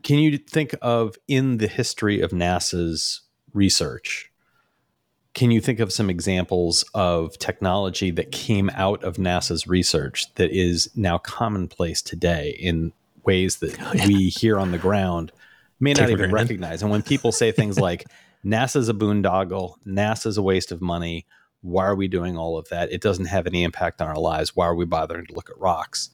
can 0.04 0.20
you 0.20 0.38
think 0.38 0.76
of 0.82 1.18
in 1.28 1.58
the 1.58 1.68
history 1.68 2.22
of 2.22 2.32
NASA's 2.32 3.22
research? 3.54 4.32
Can 5.34 5.52
you 5.52 5.60
think 5.60 5.80
of 5.80 5.92
some 5.92 6.10
examples 6.10 6.86
of 6.94 7.38
technology 7.40 8.12
that 8.12 8.32
came 8.32 8.70
out 8.76 9.04
of 9.04 9.18
NASA's 9.18 9.68
research 9.68 10.34
that 10.36 10.52
is 10.52 10.90
now 10.96 11.18
commonplace 11.18 12.02
today 12.02 12.56
in 12.60 12.94
ways 13.26 13.58
that 13.58 13.82
oh, 13.82 13.92
yeah. 13.96 14.08
we 14.08 14.30
here 14.30 14.60
on 14.60 14.72
the 14.72 14.78
ground 14.78 15.32
may 15.80 15.94
Take 15.94 16.04
not 16.04 16.12
even 16.12 16.32
recognize? 16.32 16.82
And 16.82 16.92
when 16.92 17.02
people 17.02 17.32
say 17.32 17.52
things 17.52 17.80
like 17.80 18.06
NASA's 18.46 18.88
a 18.88 18.94
boondoggle, 18.94 19.76
NASA's 19.86 20.38
a 20.38 20.42
waste 20.42 20.72
of 20.72 20.82
money, 20.82 21.26
why 21.62 21.86
are 21.86 21.96
we 21.96 22.08
doing 22.08 22.38
all 22.38 22.58
of 22.58 22.70
that? 22.70 22.92
It 22.92 23.02
doesn't 23.02 23.26
have 23.26 23.48
any 23.48 23.64
impact 23.64 24.02
on 24.02 24.08
our 24.08 24.20
lives. 24.20 24.56
Why 24.56 24.68
are 24.68 24.76
we 24.76 24.86
bothering 24.86 25.26
to 25.26 25.34
look 25.34 25.50
at 25.50 25.58
rocks? 25.58 26.12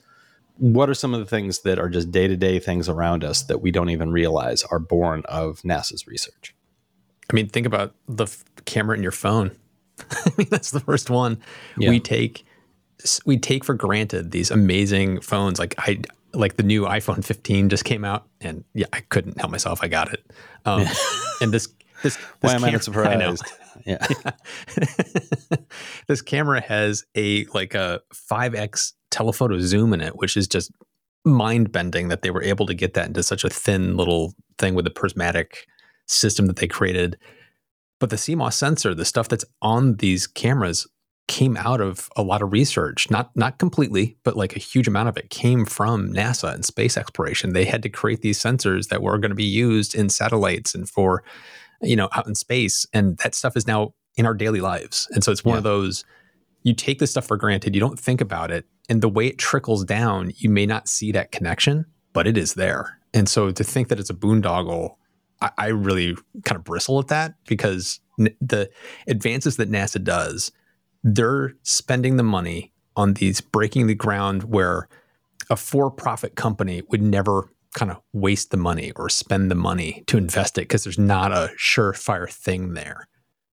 What 0.62 0.92
are 0.92 0.94
some 0.94 1.16
of 1.16 1.20
the 1.20 1.26
things 1.26 1.62
that 1.62 1.80
are 1.80 1.90
just 1.90 2.12
day 2.12 2.28
to 2.28 2.38
day 2.38 2.60
things 2.60 2.88
around 2.88 3.24
us 3.24 3.42
that 3.42 3.62
we 3.62 3.72
don't 3.72 3.90
even 3.90 4.12
realize 4.12 4.62
are 4.66 4.78
born 4.78 5.24
of 5.26 5.60
NASA's 5.64 6.06
research? 6.06 6.54
I 7.32 7.34
mean, 7.34 7.50
think 7.50 7.66
about 7.66 7.96
the 8.08 8.26
f- 8.26 8.46
camera 8.66 8.96
in 8.96 9.02
your 9.02 9.12
phone. 9.12 9.58
I 10.12 10.32
mean, 10.38 10.48
that's 10.52 10.70
the 10.70 10.80
first 10.80 11.10
one 11.10 11.42
yeah. 11.80 11.90
we 11.90 12.00
take. 12.00 12.46
We 13.26 13.40
take 13.40 13.64
for 13.64 13.74
granted 13.74 14.30
these 14.30 14.52
amazing 14.52 15.22
phones. 15.22 15.58
Like 15.58 15.74
I, 15.80 16.02
like 16.32 16.58
the 16.58 16.64
new 16.64 16.84
iPhone 16.84 17.26
15 17.26 17.70
just 17.70 17.84
came 17.84 18.06
out, 18.06 18.28
and 18.40 18.64
yeah, 18.76 18.86
I 18.94 19.00
couldn't 19.00 19.40
help 19.40 19.52
myself. 19.52 19.80
I 19.82 19.88
got 19.88 20.14
it. 20.14 20.24
Um, 20.66 20.86
and 21.42 21.52
this, 21.52 21.70
this, 22.04 22.16
this 22.16 22.26
why 22.42 22.54
am 22.54 22.64
I 22.64 22.72
not 22.72 22.84
surprised? 22.84 23.44
I. 23.46 23.52
Yeah. 23.84 24.06
yeah. 24.26 24.32
this 26.08 26.22
camera 26.22 26.62
has 26.62 27.04
a 27.16 27.46
like 27.46 27.74
a 27.74 28.02
5x 28.14 28.94
telephoto 29.10 29.58
zoom 29.60 29.94
in 29.94 30.02
it, 30.02 30.18
which 30.18 30.38
is 30.38 30.48
just 30.48 30.72
mind 31.26 31.72
bending 31.72 32.10
that 32.10 32.22
they 32.22 32.30
were 32.30 32.44
able 32.44 32.68
to 32.68 32.76
get 32.76 32.94
that 32.94 33.08
into 33.08 33.24
such 33.24 33.44
a 33.44 33.50
thin 33.50 33.98
little 33.98 34.36
thing 34.60 34.76
with 34.76 34.86
the 34.86 34.92
prismatic 34.92 35.66
system 36.06 36.46
that 36.46 36.58
they 36.58 36.68
created. 36.68 37.18
But 38.00 38.12
the 38.12 38.18
CMOS 38.18 38.54
sensor, 38.54 38.94
the 38.94 39.06
stuff 39.06 39.30
that's 39.30 39.46
on 39.62 39.96
these 39.96 40.28
cameras, 40.28 40.86
came 41.28 41.56
out 41.56 41.80
of 41.80 42.10
a 42.18 42.24
lot 42.24 42.42
of 42.42 42.52
research. 42.52 43.10
Not 43.10 43.32
not 43.36 43.58
completely, 43.58 44.18
but 44.24 44.36
like 44.36 44.56
a 44.56 44.60
huge 44.60 44.88
amount 44.88 45.08
of 45.08 45.18
it 45.18 45.30
came 45.30 45.66
from 45.66 46.12
NASA 46.12 46.54
and 46.54 46.66
space 46.66 46.98
exploration. 46.98 47.54
They 47.54 47.66
had 47.66 47.84
to 47.84 47.90
create 47.90 48.22
these 48.22 48.38
sensors 48.38 48.90
that 48.90 49.02
were 49.02 49.18
going 49.18 49.30
to 49.32 49.36
be 49.36 49.46
used 49.46 49.96
in 49.96 50.10
satellites 50.10 50.76
and 50.76 50.90
for 50.90 51.24
you 51.82 51.96
know 51.96 52.10
out 52.14 52.28
in 52.28 52.36
space, 52.36 52.86
and 52.94 53.18
that 53.20 53.36
stuff 53.36 53.56
is 53.56 53.68
now 53.68 53.94
in 54.16 54.26
our 54.26 54.34
daily 54.34 54.62
lives. 54.62 55.08
And 55.12 55.24
so 55.24 55.32
it's 55.32 55.46
one 55.46 55.54
yeah. 55.54 55.60
of 55.60 55.64
those 55.64 56.04
you 56.64 56.74
take 56.74 57.00
this 57.00 57.12
stuff 57.12 57.26
for 57.26 57.38
granted, 57.38 57.74
you 57.74 57.82
don't 57.82 58.00
think 58.00 58.22
about 58.22 58.52
it, 58.52 58.66
and 58.88 59.02
the 59.02 59.10
way 59.10 59.28
it 59.28 59.38
trickles 59.38 59.84
down, 59.84 60.32
you 60.38 60.50
may 60.50 60.66
not 60.66 60.88
see 60.88 61.12
that 61.12 61.32
connection, 61.32 61.86
but 62.14 62.28
it 62.28 62.38
is 62.38 62.54
there. 62.54 63.00
And 63.14 63.28
so 63.28 63.52
to 63.52 63.64
think 63.64 63.88
that 63.88 64.00
it's 64.00 64.10
a 64.10 64.16
boondoggle, 64.16 64.96
I, 65.42 65.52
I 65.58 65.68
really 65.68 66.16
kind 66.46 66.58
of 66.58 66.64
bristle 66.64 67.00
at 67.00 67.08
that 67.08 67.34
because 67.46 68.00
n- 68.20 68.36
the 68.40 68.70
advances 69.08 69.58
that 69.58 69.72
NASA 69.72 70.04
does, 70.04 70.52
they're 71.04 71.54
spending 71.64 72.18
the 72.18 72.24
money 72.24 72.72
on 72.96 73.14
these 73.16 73.42
breaking 73.42 73.88
the 73.88 73.96
ground 73.96 74.44
where 74.44 74.88
a 75.50 75.56
for-profit 75.56 76.36
company 76.36 76.84
would 76.90 77.02
never 77.02 77.50
kind 77.74 77.92
of 77.92 77.98
waste 78.14 78.52
the 78.52 78.58
money 78.58 78.92
or 78.96 79.10
spend 79.10 79.50
the 79.50 79.56
money 79.56 80.04
to 80.08 80.18
invest 80.18 80.58
it 80.58 80.62
because 80.62 80.84
there's 80.84 81.00
not 81.00 81.32
a 81.32 81.52
surefire 81.58 82.30
thing 82.30 82.74
there 82.74 83.08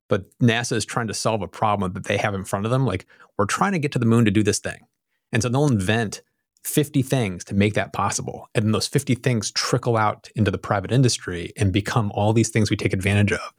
but 0.08 0.24
NASA 0.38 0.72
is 0.72 0.84
trying 0.84 1.06
to 1.08 1.14
solve 1.14 1.42
a 1.42 1.48
problem 1.48 1.92
that 1.92 2.04
they 2.04 2.16
have 2.16 2.34
in 2.34 2.44
front 2.44 2.64
of 2.64 2.70
them. 2.70 2.84
Like, 2.84 3.06
we're 3.36 3.46
trying 3.46 3.72
to 3.72 3.78
get 3.78 3.92
to 3.92 3.98
the 3.98 4.06
moon 4.06 4.24
to 4.24 4.30
do 4.30 4.42
this 4.42 4.58
thing. 4.58 4.86
And 5.32 5.42
so 5.42 5.48
they'll 5.48 5.66
invent 5.66 6.22
50 6.64 7.02
things 7.02 7.44
to 7.44 7.54
make 7.54 7.74
that 7.74 7.92
possible. 7.92 8.48
And 8.54 8.74
those 8.74 8.88
50 8.88 9.14
things 9.16 9.50
trickle 9.52 9.96
out 9.96 10.28
into 10.34 10.50
the 10.50 10.58
private 10.58 10.90
industry 10.90 11.52
and 11.56 11.72
become 11.72 12.10
all 12.14 12.32
these 12.32 12.48
things 12.48 12.70
we 12.70 12.76
take 12.76 12.92
advantage 12.92 13.32
of. 13.32 13.52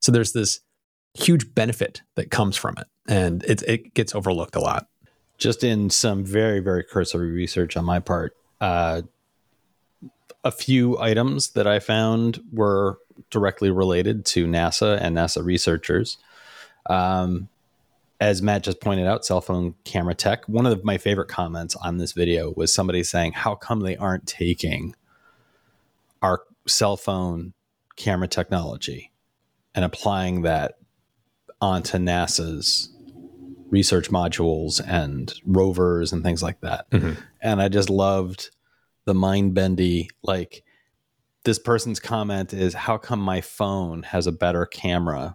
So 0.00 0.12
there's 0.12 0.32
this 0.32 0.60
huge 1.14 1.52
benefit 1.54 2.02
that 2.14 2.30
comes 2.30 2.56
from 2.56 2.76
it. 2.78 2.86
And 3.08 3.42
it, 3.44 3.62
it 3.62 3.94
gets 3.94 4.14
overlooked 4.14 4.56
a 4.56 4.60
lot. 4.60 4.86
Just 5.36 5.62
in 5.62 5.90
some 5.90 6.24
very, 6.24 6.60
very 6.60 6.84
cursory 6.84 7.30
research 7.30 7.76
on 7.76 7.84
my 7.84 7.98
part, 7.98 8.36
uh, 8.60 9.02
a 10.44 10.50
few 10.50 10.98
items 10.98 11.50
that 11.50 11.66
I 11.66 11.78
found 11.78 12.40
were 12.52 12.98
directly 13.30 13.70
related 13.70 14.24
to 14.24 14.46
NASA 14.46 14.98
and 15.00 15.16
NASA 15.16 15.44
researchers. 15.44 16.18
Um, 16.88 17.48
as 18.20 18.42
Matt 18.42 18.64
just 18.64 18.80
pointed 18.80 19.06
out, 19.06 19.24
cell 19.24 19.40
phone 19.40 19.74
camera 19.84 20.14
tech. 20.14 20.48
One 20.48 20.66
of 20.66 20.84
my 20.84 20.98
favorite 20.98 21.28
comments 21.28 21.76
on 21.76 21.98
this 21.98 22.12
video 22.12 22.52
was 22.56 22.72
somebody 22.72 23.04
saying, 23.04 23.32
How 23.32 23.54
come 23.54 23.80
they 23.80 23.96
aren't 23.96 24.26
taking 24.26 24.94
our 26.20 26.42
cell 26.66 26.96
phone 26.96 27.52
camera 27.96 28.28
technology 28.28 29.12
and 29.74 29.84
applying 29.84 30.42
that 30.42 30.78
onto 31.60 31.98
NASA's 31.98 32.90
research 33.70 34.10
modules 34.10 34.80
and 34.86 35.32
rovers 35.46 36.12
and 36.12 36.24
things 36.24 36.42
like 36.42 36.60
that? 36.62 36.90
Mm-hmm. 36.90 37.20
And 37.40 37.62
I 37.62 37.68
just 37.68 37.88
loved 37.88 38.50
the 39.08 39.14
mind 39.14 39.54
bendy, 39.54 40.10
like, 40.22 40.62
this 41.44 41.58
person's 41.58 41.98
comment 41.98 42.52
is, 42.52 42.74
How 42.74 42.98
come 42.98 43.20
my 43.20 43.40
phone 43.40 44.02
has 44.02 44.26
a 44.26 44.32
better 44.32 44.66
camera 44.66 45.34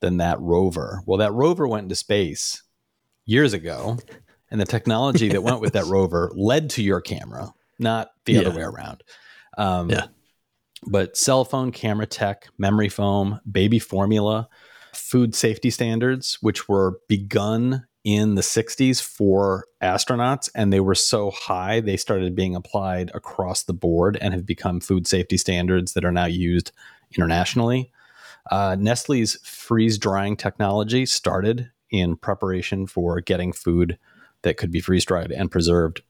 than 0.00 0.16
that 0.16 0.40
rover. 0.40 1.02
Well, 1.06 1.18
that 1.18 1.32
rover 1.32 1.68
went 1.68 1.84
into 1.84 1.94
space 1.94 2.64
years 3.24 3.52
ago, 3.52 3.98
and 4.50 4.60
the 4.60 4.64
technology 4.64 5.28
that 5.28 5.44
went 5.44 5.60
with 5.60 5.74
that 5.74 5.84
rover 5.96 6.32
led 6.34 6.68
to 6.70 6.82
your 6.82 7.00
camera. 7.00 7.52
not 7.78 8.10
the 8.26 8.32
Yeah. 8.34 8.40
other 8.40 8.50
way 8.56 8.62
around. 8.64 9.02
Um, 9.56 9.88
Yeah. 9.90 10.06
But 10.86 11.16
cell 11.16 11.44
phone 11.44 11.70
camera 11.72 12.06
tech, 12.06 12.48
memory 12.58 12.88
foam, 12.88 13.38
baby 13.50 13.78
formula, 13.78 14.48
food 14.92 15.34
safety 15.36 15.70
standards, 15.70 16.38
which 16.40 16.68
were 16.68 16.98
begun 17.08 17.86
in 18.04 18.34
the 18.34 18.42
60s 18.42 19.00
for 19.00 19.66
astronauts, 19.80 20.50
and 20.54 20.72
they 20.72 20.80
were 20.80 20.94
so 20.94 21.30
high 21.30 21.80
they 21.80 21.96
started 21.96 22.34
being 22.34 22.56
applied 22.56 23.10
across 23.14 23.62
the 23.62 23.72
board 23.72 24.18
and 24.20 24.34
have 24.34 24.44
become 24.44 24.80
food 24.80 25.06
safety 25.06 25.36
standards 25.36 25.92
that 25.92 26.04
are 26.04 26.12
now 26.12 26.24
used 26.24 26.72
internationally. 27.16 27.92
Uh, 28.50 28.76
Nestle's 28.78 29.36
freeze 29.44 29.98
drying 29.98 30.36
technology 30.36 31.06
started 31.06 31.70
in 31.90 32.16
preparation 32.16 32.86
for 32.86 33.20
getting 33.20 33.52
food 33.52 33.98
that 34.42 34.56
could 34.56 34.72
be 34.72 34.80
freeze 34.80 35.04
dried 35.04 35.30
and 35.30 35.50
preserved, 35.50 36.02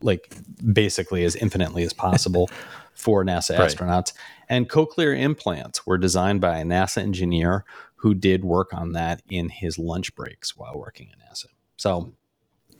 like 0.00 0.34
basically 0.72 1.24
as 1.24 1.36
infinitely 1.36 1.82
as 1.82 1.92
possible 1.92 2.48
for 2.94 3.22
NASA 3.22 3.58
Right. 3.58 3.68
astronauts. 3.68 4.14
And 4.48 4.70
cochlear 4.70 5.18
implants 5.18 5.86
were 5.86 5.98
designed 5.98 6.40
by 6.40 6.58
a 6.58 6.64
NASA 6.64 6.98
engineer 7.02 7.64
who 8.06 8.14
did 8.14 8.44
work 8.44 8.72
on 8.72 8.92
that 8.92 9.20
in 9.28 9.48
his 9.48 9.80
lunch 9.80 10.14
breaks 10.14 10.56
while 10.56 10.78
working 10.78 11.08
at 11.10 11.18
NASA. 11.18 11.46
So 11.76 12.12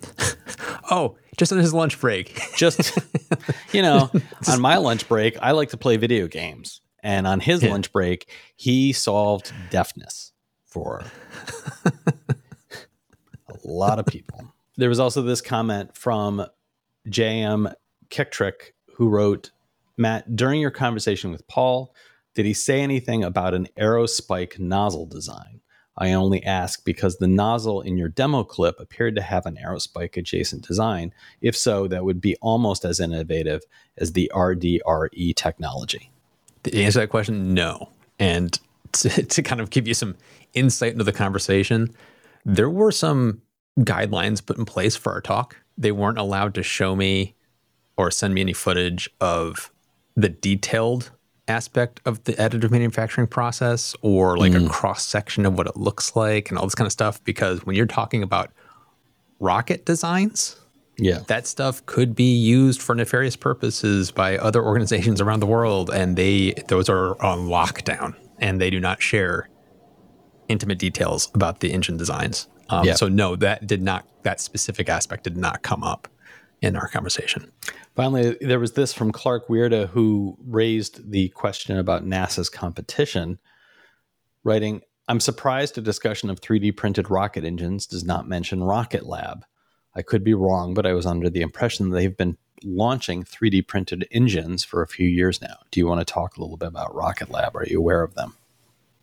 Oh, 0.88 1.16
just 1.36 1.50
on 1.50 1.58
his 1.58 1.74
lunch 1.74 2.00
break. 2.00 2.40
just 2.56 2.96
you 3.72 3.82
know 3.82 4.08
on 4.48 4.60
my 4.60 4.76
lunch 4.76 5.08
break 5.08 5.36
i 5.42 5.50
like 5.50 5.70
to 5.70 5.76
play 5.76 5.96
video 5.96 6.28
games 6.28 6.80
and 7.02 7.26
on 7.26 7.40
his 7.40 7.60
Yeah. 7.64 7.70
lunch 7.70 7.92
break 7.92 8.30
he 8.54 8.92
solved 8.92 9.52
deafness 9.68 10.32
for 10.64 11.02
a 11.84 13.54
lot 13.64 13.98
of 13.98 14.06
people 14.06 14.52
there 14.76 14.88
was 14.88 15.00
also 15.00 15.22
this 15.22 15.40
comment 15.40 15.96
from 15.96 16.46
jm 17.08 17.72
kicktrick 18.10 18.72
who 18.94 19.08
wrote 19.08 19.50
matt 19.96 20.36
during 20.36 20.60
your 20.60 20.70
conversation 20.70 21.32
with 21.32 21.46
paul 21.48 21.92
did 22.36 22.46
he 22.46 22.54
say 22.54 22.80
anything 22.80 23.24
about 23.24 23.52
an 23.54 23.66
aerospike 23.76 24.60
nozzle 24.60 25.06
design 25.06 25.60
I 25.98 26.12
only 26.12 26.44
ask 26.44 26.84
because 26.84 27.16
the 27.16 27.26
nozzle 27.26 27.80
in 27.80 27.96
your 27.96 28.08
demo 28.08 28.44
clip 28.44 28.78
appeared 28.78 29.16
to 29.16 29.22
have 29.22 29.46
an 29.46 29.58
aerospike 29.64 30.16
adjacent 30.16 30.66
design. 30.66 31.12
If 31.40 31.56
so, 31.56 31.88
that 31.88 32.04
would 32.04 32.20
be 32.20 32.36
almost 32.42 32.84
as 32.84 33.00
innovative 33.00 33.62
as 33.96 34.12
the 34.12 34.30
RDRE 34.34 35.34
technology. 35.34 36.10
The 36.64 36.84
answer 36.84 37.00
that 37.00 37.08
question, 37.08 37.54
no. 37.54 37.90
And 38.18 38.58
to, 38.92 39.08
to 39.08 39.42
kind 39.42 39.60
of 39.60 39.70
give 39.70 39.88
you 39.88 39.94
some 39.94 40.16
insight 40.52 40.92
into 40.92 41.04
the 41.04 41.12
conversation, 41.12 41.94
there 42.44 42.70
were 42.70 42.92
some 42.92 43.40
guidelines 43.80 44.44
put 44.44 44.58
in 44.58 44.64
place 44.64 44.96
for 44.96 45.12
our 45.12 45.20
talk. 45.20 45.56
They 45.78 45.92
weren't 45.92 46.18
allowed 46.18 46.54
to 46.54 46.62
show 46.62 46.94
me 46.94 47.34
or 47.96 48.10
send 48.10 48.34
me 48.34 48.42
any 48.42 48.52
footage 48.52 49.08
of 49.20 49.70
the 50.14 50.28
detailed 50.28 51.10
aspect 51.48 52.00
of 52.04 52.22
the 52.24 52.32
additive 52.34 52.70
manufacturing 52.70 53.26
process 53.26 53.94
or 54.02 54.36
like 54.36 54.54
a 54.54 54.68
cross 54.68 55.04
section 55.04 55.46
of 55.46 55.56
what 55.56 55.66
it 55.66 55.76
looks 55.76 56.16
like 56.16 56.50
and 56.50 56.58
all 56.58 56.64
this 56.66 56.74
kind 56.74 56.86
of 56.86 56.92
stuff. 56.92 57.22
Because 57.24 57.64
when 57.64 57.76
you're 57.76 57.86
talking 57.86 58.22
about 58.22 58.50
rocket 59.38 59.84
designs, 59.86 60.56
Yeah. 60.98 61.20
that 61.28 61.46
stuff 61.46 61.84
could 61.86 62.14
be 62.14 62.34
used 62.34 62.80
for 62.82 62.94
nefarious 62.94 63.36
purposes 63.36 64.10
by 64.10 64.38
other 64.38 64.64
organizations 64.64 65.20
around 65.20 65.40
the 65.40 65.46
world 65.46 65.90
and 65.90 66.16
they 66.16 66.54
those 66.68 66.88
are 66.88 67.20
on 67.22 67.46
lockdown 67.48 68.14
and 68.38 68.60
they 68.60 68.70
do 68.70 68.80
not 68.80 69.00
share 69.02 69.48
intimate 70.48 70.78
details 70.78 71.30
about 71.34 71.60
the 71.60 71.72
engine 71.72 71.96
designs 71.98 72.48
um, 72.70 72.84
Yeah. 72.86 72.94
so 72.94 73.08
no 73.08 73.36
that 73.36 73.66
did 73.66 73.82
not 73.82 74.06
that 74.22 74.40
specific 74.40 74.88
aspect 74.88 75.24
did 75.24 75.36
not 75.36 75.62
come 75.62 75.82
up 75.84 76.08
in 76.62 76.76
our 76.76 76.88
conversation 76.88 77.50
Finally, 77.94 78.36
there 78.42 78.60
was 78.60 78.72
this 78.72 78.92
from 78.92 79.10
Clark 79.10 79.48
Weirda 79.48 79.88
who 79.88 80.36
raised 80.44 81.10
the 81.10 81.30
question 81.30 81.78
about 81.78 82.04
NASA's 82.04 82.50
competition, 82.50 83.38
writing, 84.44 84.82
I'm 85.08 85.18
surprised 85.18 85.78
a 85.78 85.80
discussion 85.80 86.28
of 86.28 86.42
3D 86.42 86.76
printed 86.76 87.10
rocket 87.10 87.42
engines 87.42 87.86
does 87.86 88.04
not 88.04 88.28
mention 88.28 88.62
Rocket 88.62 89.06
Lab. 89.06 89.46
I 89.94 90.02
could 90.02 90.22
be 90.22 90.34
wrong, 90.34 90.74
but 90.74 90.84
I 90.84 90.92
was 90.92 91.06
under 91.06 91.30
the 91.30 91.40
impression 91.40 91.88
that 91.88 91.96
they've 91.96 92.14
been 92.14 92.36
launching 92.62 93.24
3D 93.24 93.66
printed 93.66 94.06
engines 94.10 94.62
for 94.62 94.82
a 94.82 94.86
few 94.86 95.08
years 95.08 95.40
now. 95.40 95.56
Do 95.70 95.80
you 95.80 95.86
want 95.86 96.06
to 96.06 96.12
talk 96.12 96.36
a 96.36 96.42
little 96.42 96.58
bit 96.58 96.68
about 96.68 96.94
Rocket 96.94 97.30
Lab? 97.30 97.56
Are 97.56 97.64
you 97.64 97.78
aware 97.78 98.02
of 98.02 98.14
them? 98.14 98.36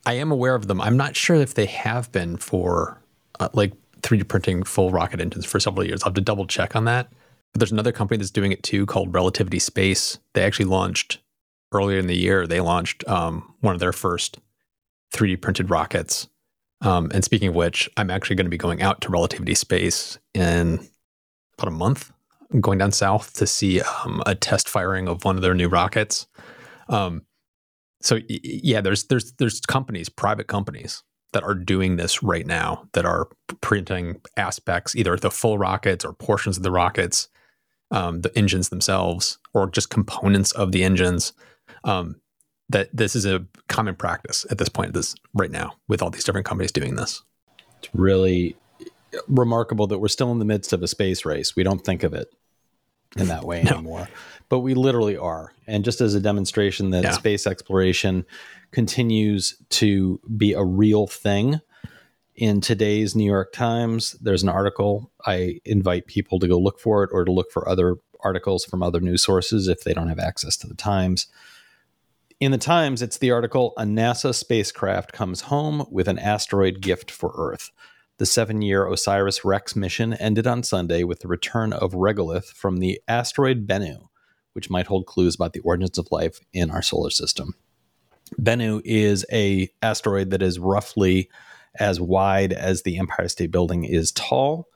i 0.06 0.14
am 0.14 0.32
aware 0.32 0.56
of 0.56 0.68
them 0.68 0.82
i'm 0.82 0.98
not 0.98 1.16
sure 1.16 1.36
if 1.36 1.54
they 1.54 1.66
have 1.66 2.12
been 2.12 2.38
for 2.38 3.02
uh, 3.40 3.50
like 3.54 3.74
3d 4.02 4.28
printing 4.28 4.64
full 4.64 4.92
rocket 4.92 5.22
engines 5.22 5.46
for 5.46 5.60
several 5.60 5.86
years 5.86 6.04
i'll 6.04 6.10
have 6.10 6.16
to 6.16 6.22
double 6.22 6.46
check 6.46 6.76
on 6.76 6.86
that 6.86 7.10
but 7.54 7.60
there's 7.60 7.72
another 7.72 7.92
company 7.92 8.18
that's 8.18 8.32
doing 8.32 8.52
it 8.52 8.64
too 8.64 8.86
called 8.86 9.14
relativity 9.14 9.60
space. 9.60 10.18
They 10.34 10.44
actually 10.44 10.66
launched 10.66 11.20
earlier 11.74 11.98
in 11.98 12.08
the 12.08 12.18
year 12.18 12.48
they 12.48 12.62
launched 12.62 13.08
um, 13.08 13.54
one 13.62 13.74
of 13.74 13.80
their 13.80 13.92
first 13.92 14.40
3d 15.14 15.42
printed 15.42 15.70
rockets. 15.70 16.28
Um, 16.82 17.10
and 17.14 17.24
speaking 17.24 17.50
of 17.50 17.56
which 17.56 17.90
i'm 17.98 18.12
actually 18.12 18.36
going 18.36 18.46
to 18.46 18.52
be 18.52 18.58
going 18.58 18.82
out 18.82 19.02
to 19.02 19.10
relativity 19.10 19.56
space 19.56 20.18
in 20.34 20.88
about 21.58 21.68
a 21.68 21.76
month. 21.76 22.12
I'm 22.52 22.62
going 22.62 22.78
down 22.78 22.92
south 22.92 23.34
to 23.36 23.48
see 23.48 23.82
um, 23.82 24.22
a 24.26 24.36
test 24.36 24.70
firing 24.70 25.08
of 25.08 25.26
one 25.26 25.36
of 25.36 25.42
their 25.42 25.56
new 25.56 25.68
rockets. 25.70 26.28
Um, 26.90 27.24
so 28.02 28.20
yeah 28.28 28.82
there's 28.82 29.06
there's 29.06 29.32
there's 29.34 29.62
companies 29.62 30.10
private 30.10 30.48
companies 30.48 31.04
that 31.32 31.44
are 31.44 31.56
doing 31.56 31.96
this 31.96 32.22
right 32.22 32.46
now 32.46 32.88
that 32.94 33.06
are 33.06 33.30
printing 33.62 34.22
aspects 34.38 34.96
either 34.96 35.16
the 35.16 35.32
full 35.32 35.58
rockets 35.58 36.04
or 36.04 36.14
portions 36.14 36.58
of 36.58 36.64
the 36.64 36.72
rockets 36.72 37.30
um, 37.94 38.20
the 38.22 38.38
engines 38.38 38.68
themselves 38.70 39.38
or 39.54 39.70
just 39.70 39.90
components 39.90 40.52
of 40.52 40.72
the 40.74 40.84
engines 40.84 41.32
um, 41.86 42.20
that 42.70 42.90
this 42.94 43.16
is 43.16 43.26
a 43.26 43.46
common 43.70 43.96
practice 43.96 44.46
at 44.52 44.58
this 44.58 44.68
point 44.70 44.94
this 44.94 45.16
right 45.34 45.52
now 45.52 45.76
with 45.88 46.02
all 46.02 46.10
these 46.10 46.24
different 46.26 46.46
companies 46.46 46.72
doing 46.72 46.96
this 46.96 47.24
It's 47.80 47.90
really 47.94 48.56
remarkable 49.28 49.88
that 49.88 50.00
we're 50.00 50.08
still 50.08 50.32
in 50.32 50.40
the 50.40 50.46
midst 50.46 50.74
of 50.74 50.82
a 50.82 50.88
space 50.88 51.24
race. 51.24 51.56
We 51.56 51.62
don't 51.64 51.86
think 51.86 52.04
of 52.04 52.14
it 52.14 52.28
in 53.16 53.28
that 53.28 53.44
way 53.46 53.62
No. 53.64 53.72
anymore, 53.74 54.08
but 54.50 54.60
we 54.60 54.74
literally 54.74 55.16
are. 55.18 55.54
And 55.68 55.86
just 55.86 56.02
as 56.02 56.16
a 56.16 56.20
demonstration 56.20 56.90
that 56.92 57.04
Yeah. 57.04 57.12
space 57.12 57.46
exploration 57.46 58.26
continues 58.72 59.56
to 59.70 60.20
be 60.36 60.54
a 60.54 60.64
real 60.64 61.06
thing, 61.06 61.62
in 62.36 62.62
today's 62.62 63.16
New 63.16 63.26
York 63.26 63.54
Times, 63.54 64.14
there's 64.22 64.44
an 64.44 64.50
article. 64.50 65.12
I 65.26 65.60
invite 65.66 66.08
people 66.08 66.40
to 66.40 66.48
go 66.48 66.58
look 66.58 66.80
for 66.80 67.04
it 67.04 67.10
or 67.14 67.26
to 67.26 67.32
look 67.32 67.52
for 67.52 67.68
other 67.68 67.98
articles 68.22 68.66
from 68.66 68.82
other 68.82 69.00
news 69.00 69.24
sources 69.24 69.68
if 69.68 69.84
they 69.84 69.94
don't 69.94 70.08
have 70.08 70.20
access 70.20 70.58
to 70.58 70.68
the 70.68 70.76
Times. 70.76 71.28
In 72.40 72.52
the 72.52 72.58
Times, 72.58 73.02
it's 73.02 73.18
the 73.18 73.32
article 73.32 73.74
A 73.78 73.84
NASA 73.84 74.34
spacecraft 74.34 75.14
comes 75.14 75.42
home 75.42 75.86
with 75.92 76.08
an 76.08 76.20
asteroid 76.20 76.82
gift 76.82 77.12
for 77.12 77.34
Earth. 77.36 77.72
The 78.18 78.26
seven 78.26 78.62
year 78.62 78.88
Osiris 78.88 79.46
Rex 79.46 79.76
mission 79.76 80.14
ended 80.14 80.48
on 80.48 80.64
Sunday 80.64 81.04
with 81.04 81.20
the 81.20 81.28
return 81.28 81.74
of 81.74 81.94
regolith 81.94 82.46
from 82.46 82.78
the 82.78 83.00
asteroid 83.08 83.68
Bennu, 83.68 84.08
which 84.54 84.70
might 84.70 84.88
hold 84.88 85.06
clues 85.06 85.36
about 85.36 85.54
the 85.54 85.62
origins 85.62 85.98
of 85.98 86.12
life 86.12 86.40
in 86.52 86.72
our 86.72 86.82
solar 86.82 87.10
system. 87.10 87.56
Bennu 88.40 88.82
is 88.84 89.26
a 89.32 89.70
asteroid 89.82 90.32
that 90.32 90.42
is 90.42 90.60
roughly 90.60 91.30
as 91.80 92.00
wide 92.00 92.54
as 92.54 92.84
the 92.84 92.98
Empire 92.98 93.28
State 93.28 93.52
Building 93.52 93.84
is 93.84 94.12
tall, 94.12 94.68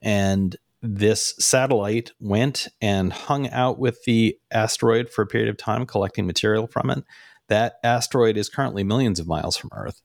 and 0.00 0.56
this 0.82 1.34
satellite 1.38 2.10
went 2.18 2.68
and 2.80 3.12
hung 3.12 3.48
out 3.50 3.78
with 3.78 4.02
the 4.04 4.36
asteroid 4.50 5.08
for 5.08 5.22
a 5.22 5.26
period 5.26 5.48
of 5.48 5.56
time, 5.56 5.86
collecting 5.86 6.26
material 6.26 6.66
from 6.66 6.90
it. 6.90 7.04
That 7.48 7.74
asteroid 7.84 8.36
is 8.36 8.48
currently 8.48 8.82
millions 8.82 9.20
of 9.20 9.28
miles 9.28 9.56
from 9.56 9.70
Earth. 9.72 10.02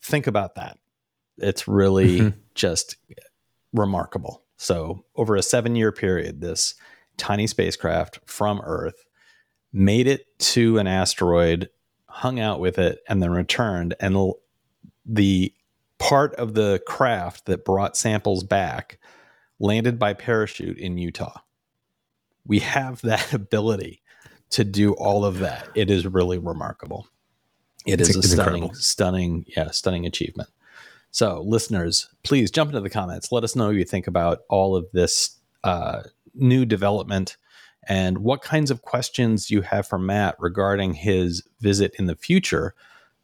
Think 0.00 0.26
about 0.26 0.54
that. 0.54 0.78
It's 1.38 1.68
really 1.68 2.20
Mhm. 2.20 2.34
just 2.54 2.96
remarkable. 3.72 4.42
So, 4.56 5.04
over 5.16 5.36
a 5.36 5.42
seven 5.42 5.76
year 5.76 5.92
period, 5.92 6.40
this 6.40 6.74
tiny 7.16 7.46
spacecraft 7.46 8.20
from 8.26 8.60
Earth 8.64 9.04
made 9.72 10.06
it 10.06 10.26
to 10.38 10.78
an 10.78 10.86
asteroid, 10.86 11.68
hung 12.06 12.38
out 12.38 12.60
with 12.60 12.78
it, 12.78 13.00
and 13.08 13.22
then 13.22 13.30
returned. 13.30 13.94
And 14.00 14.32
the 15.06 15.52
part 15.98 16.34
of 16.36 16.54
the 16.54 16.82
craft 16.86 17.46
that 17.46 17.64
brought 17.64 17.96
samples 17.96 18.42
back 18.44 18.98
landed 19.60 19.98
by 19.98 20.12
parachute 20.12 20.78
in 20.78 20.98
Utah. 20.98 21.40
We 22.46 22.58
have 22.60 23.00
that 23.02 23.32
ability 23.32 24.02
to 24.50 24.64
do 24.64 24.92
all 24.94 25.24
of 25.24 25.38
that. 25.38 25.68
It 25.74 25.90
is 25.90 26.06
really 26.06 26.38
remarkable. 26.38 27.06
It 27.86 28.00
It's- 28.00 28.10
is 28.10 28.16
a 28.16 28.22
stunning, 28.22 28.54
incredible. 28.64 28.74
stunning, 28.74 29.44
yeah, 29.56 29.70
stunning 29.70 30.06
achievement. 30.06 30.50
So, 31.10 31.42
listeners, 31.42 32.08
please 32.22 32.50
jump 32.50 32.70
into 32.70 32.80
the 32.80 32.88
comments. 32.90 33.30
Let 33.32 33.44
us 33.44 33.54
know 33.54 33.66
what 33.66 33.76
you 33.76 33.84
think 33.84 34.06
about 34.06 34.40
all 34.48 34.74
of 34.76 34.86
this 34.92 35.36
uh, 35.62 36.02
new 36.34 36.64
development 36.64 37.36
and 37.88 38.18
what 38.18 38.40
kinds 38.40 38.70
of 38.70 38.82
questions 38.82 39.50
you 39.50 39.60
have 39.62 39.86
for 39.86 39.98
Matt 39.98 40.36
regarding 40.38 40.94
his 40.94 41.42
visit 41.60 41.94
in 41.98 42.06
the 42.06 42.14
future 42.16 42.74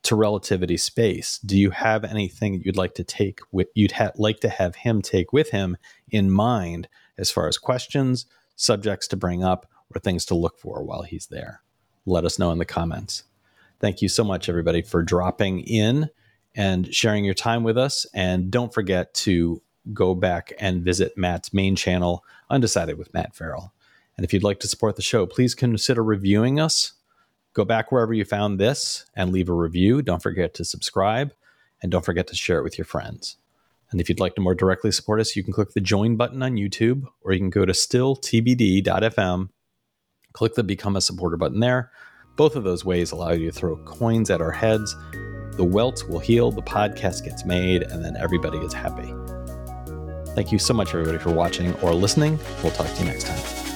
to 0.05 0.15
relativity 0.15 0.77
space. 0.77 1.39
Do 1.39 1.59
you 1.59 1.71
have 1.71 2.05
anything 2.05 2.63
you'd 2.65 2.77
like 2.77 2.95
to 2.95 3.05
take 3.05 3.41
with 3.51 3.69
you'd 3.75 3.93
ha- 3.93 4.13
like 4.17 4.41
to 4.41 4.49
have 4.49 4.77
him 4.77 5.03
take 5.03 5.33
with 5.33 5.51
him 5.51 5.77
in 6.11 6.31
mind 6.31 6.89
as 7.19 7.31
far 7.31 7.49
as 7.49 7.59
questions, 7.59 8.27
subjects 8.57 9.09
to 9.09 9.17
bring 9.17 9.43
up, 9.43 9.67
or 9.95 10.01
things 10.01 10.25
to 10.27 10.35
look 10.35 10.59
for 10.59 10.83
while 10.83 11.03
he's 11.03 11.27
there. 11.27 11.63
Let 12.07 12.25
us 12.25 12.39
know 12.39 12.51
in 12.53 12.59
the 12.59 12.65
comments. 12.65 13.25
Thank 13.81 14.03
you 14.03 14.09
so 14.09 14.25
much, 14.25 14.49
everybody, 14.49 14.83
for 14.83 15.03
dropping 15.03 15.61
in 15.61 16.11
and 16.55 16.93
sharing 16.93 17.25
your 17.25 17.35
time 17.35 17.63
with 17.63 17.79
us. 17.79 18.07
And 18.15 18.51
don't 18.51 18.75
forget 18.75 19.15
to 19.15 19.63
go 19.93 20.15
back 20.15 20.53
and 20.59 20.83
visit 20.83 21.17
Matt's 21.17 21.53
main 21.53 21.77
channel, 21.77 22.25
Undecided 22.51 22.99
with 22.99 23.13
Matt 23.15 23.35
Ferrell. 23.35 23.73
And 24.17 24.25
if 24.25 24.33
you'd 24.33 24.43
like 24.43 24.61
to 24.61 24.69
support 24.69 24.97
the 24.97 25.03
show, 25.03 25.27
please 25.27 25.55
consider 25.55 26.03
reviewing 26.03 26.59
us. 26.59 26.95
Go 27.59 27.65
back 27.65 27.91
wherever 27.91 28.15
you 28.15 28.25
found 28.25 28.61
this 28.61 29.05
and 29.17 29.33
leave 29.33 29.49
a 29.49 29.53
review. 29.53 30.01
Don't 30.01 30.23
forget 30.23 30.55
to 30.55 30.65
subscribe 30.65 31.33
and 31.83 31.91
don't 31.91 32.05
forget 32.05 32.29
to 32.29 32.37
share 32.37 32.61
it 32.61 32.63
with 32.63 32.79
your 32.79 32.85
friends. 32.85 33.37
And 33.91 34.01
if 34.01 34.09
you'd 34.09 34.21
like 34.21 34.37
to 34.37 34.41
more 34.41 34.55
directly 34.55 34.93
support 34.93 35.19
us, 35.19 35.35
you 35.35 35.43
can 35.43 35.53
click 35.53 35.73
the 35.73 35.81
join 35.81 36.15
button 36.15 36.41
on 36.41 36.55
YouTube 36.55 37.09
or 37.21 37.33
you 37.33 37.41
can 37.41 37.51
go 37.51 37.67
to 37.67 37.73
stilltbd.fm, 37.73 39.49
click 40.35 40.55
the 40.55 40.63
become 40.63 40.95
a 40.95 41.01
supporter 41.01 41.37
button 41.37 41.59
there. 41.59 41.91
Both 42.37 42.55
of 42.55 42.63
those 42.63 42.85
ways 42.85 43.11
allow 43.11 43.33
you 43.33 43.47
to 43.47 43.53
throw 43.53 43.77
coins 43.79 44.31
at 44.31 44.41
our 44.41 44.53
heads. 44.53 44.95
The 45.57 45.65
welts 45.65 46.05
will 46.05 46.21
heal, 46.21 46.53
the 46.53 46.63
podcast 46.63 47.25
gets 47.25 47.45
made, 47.45 47.83
and 47.83 48.05
then 48.05 48.17
everybody 48.17 48.59
is 48.59 48.73
happy. 48.73 49.13
Thank 50.37 50.53
you 50.53 50.61
so 50.61 50.75
much, 50.75 50.95
everybody, 50.95 51.19
for 51.19 51.33
watching 51.33 51.75
or 51.81 51.93
listening. 51.93 52.39
We'll 52.63 52.71
talk 52.71 52.87
to 52.87 53.03
you 53.03 53.11
next 53.11 53.27
time. 53.27 53.68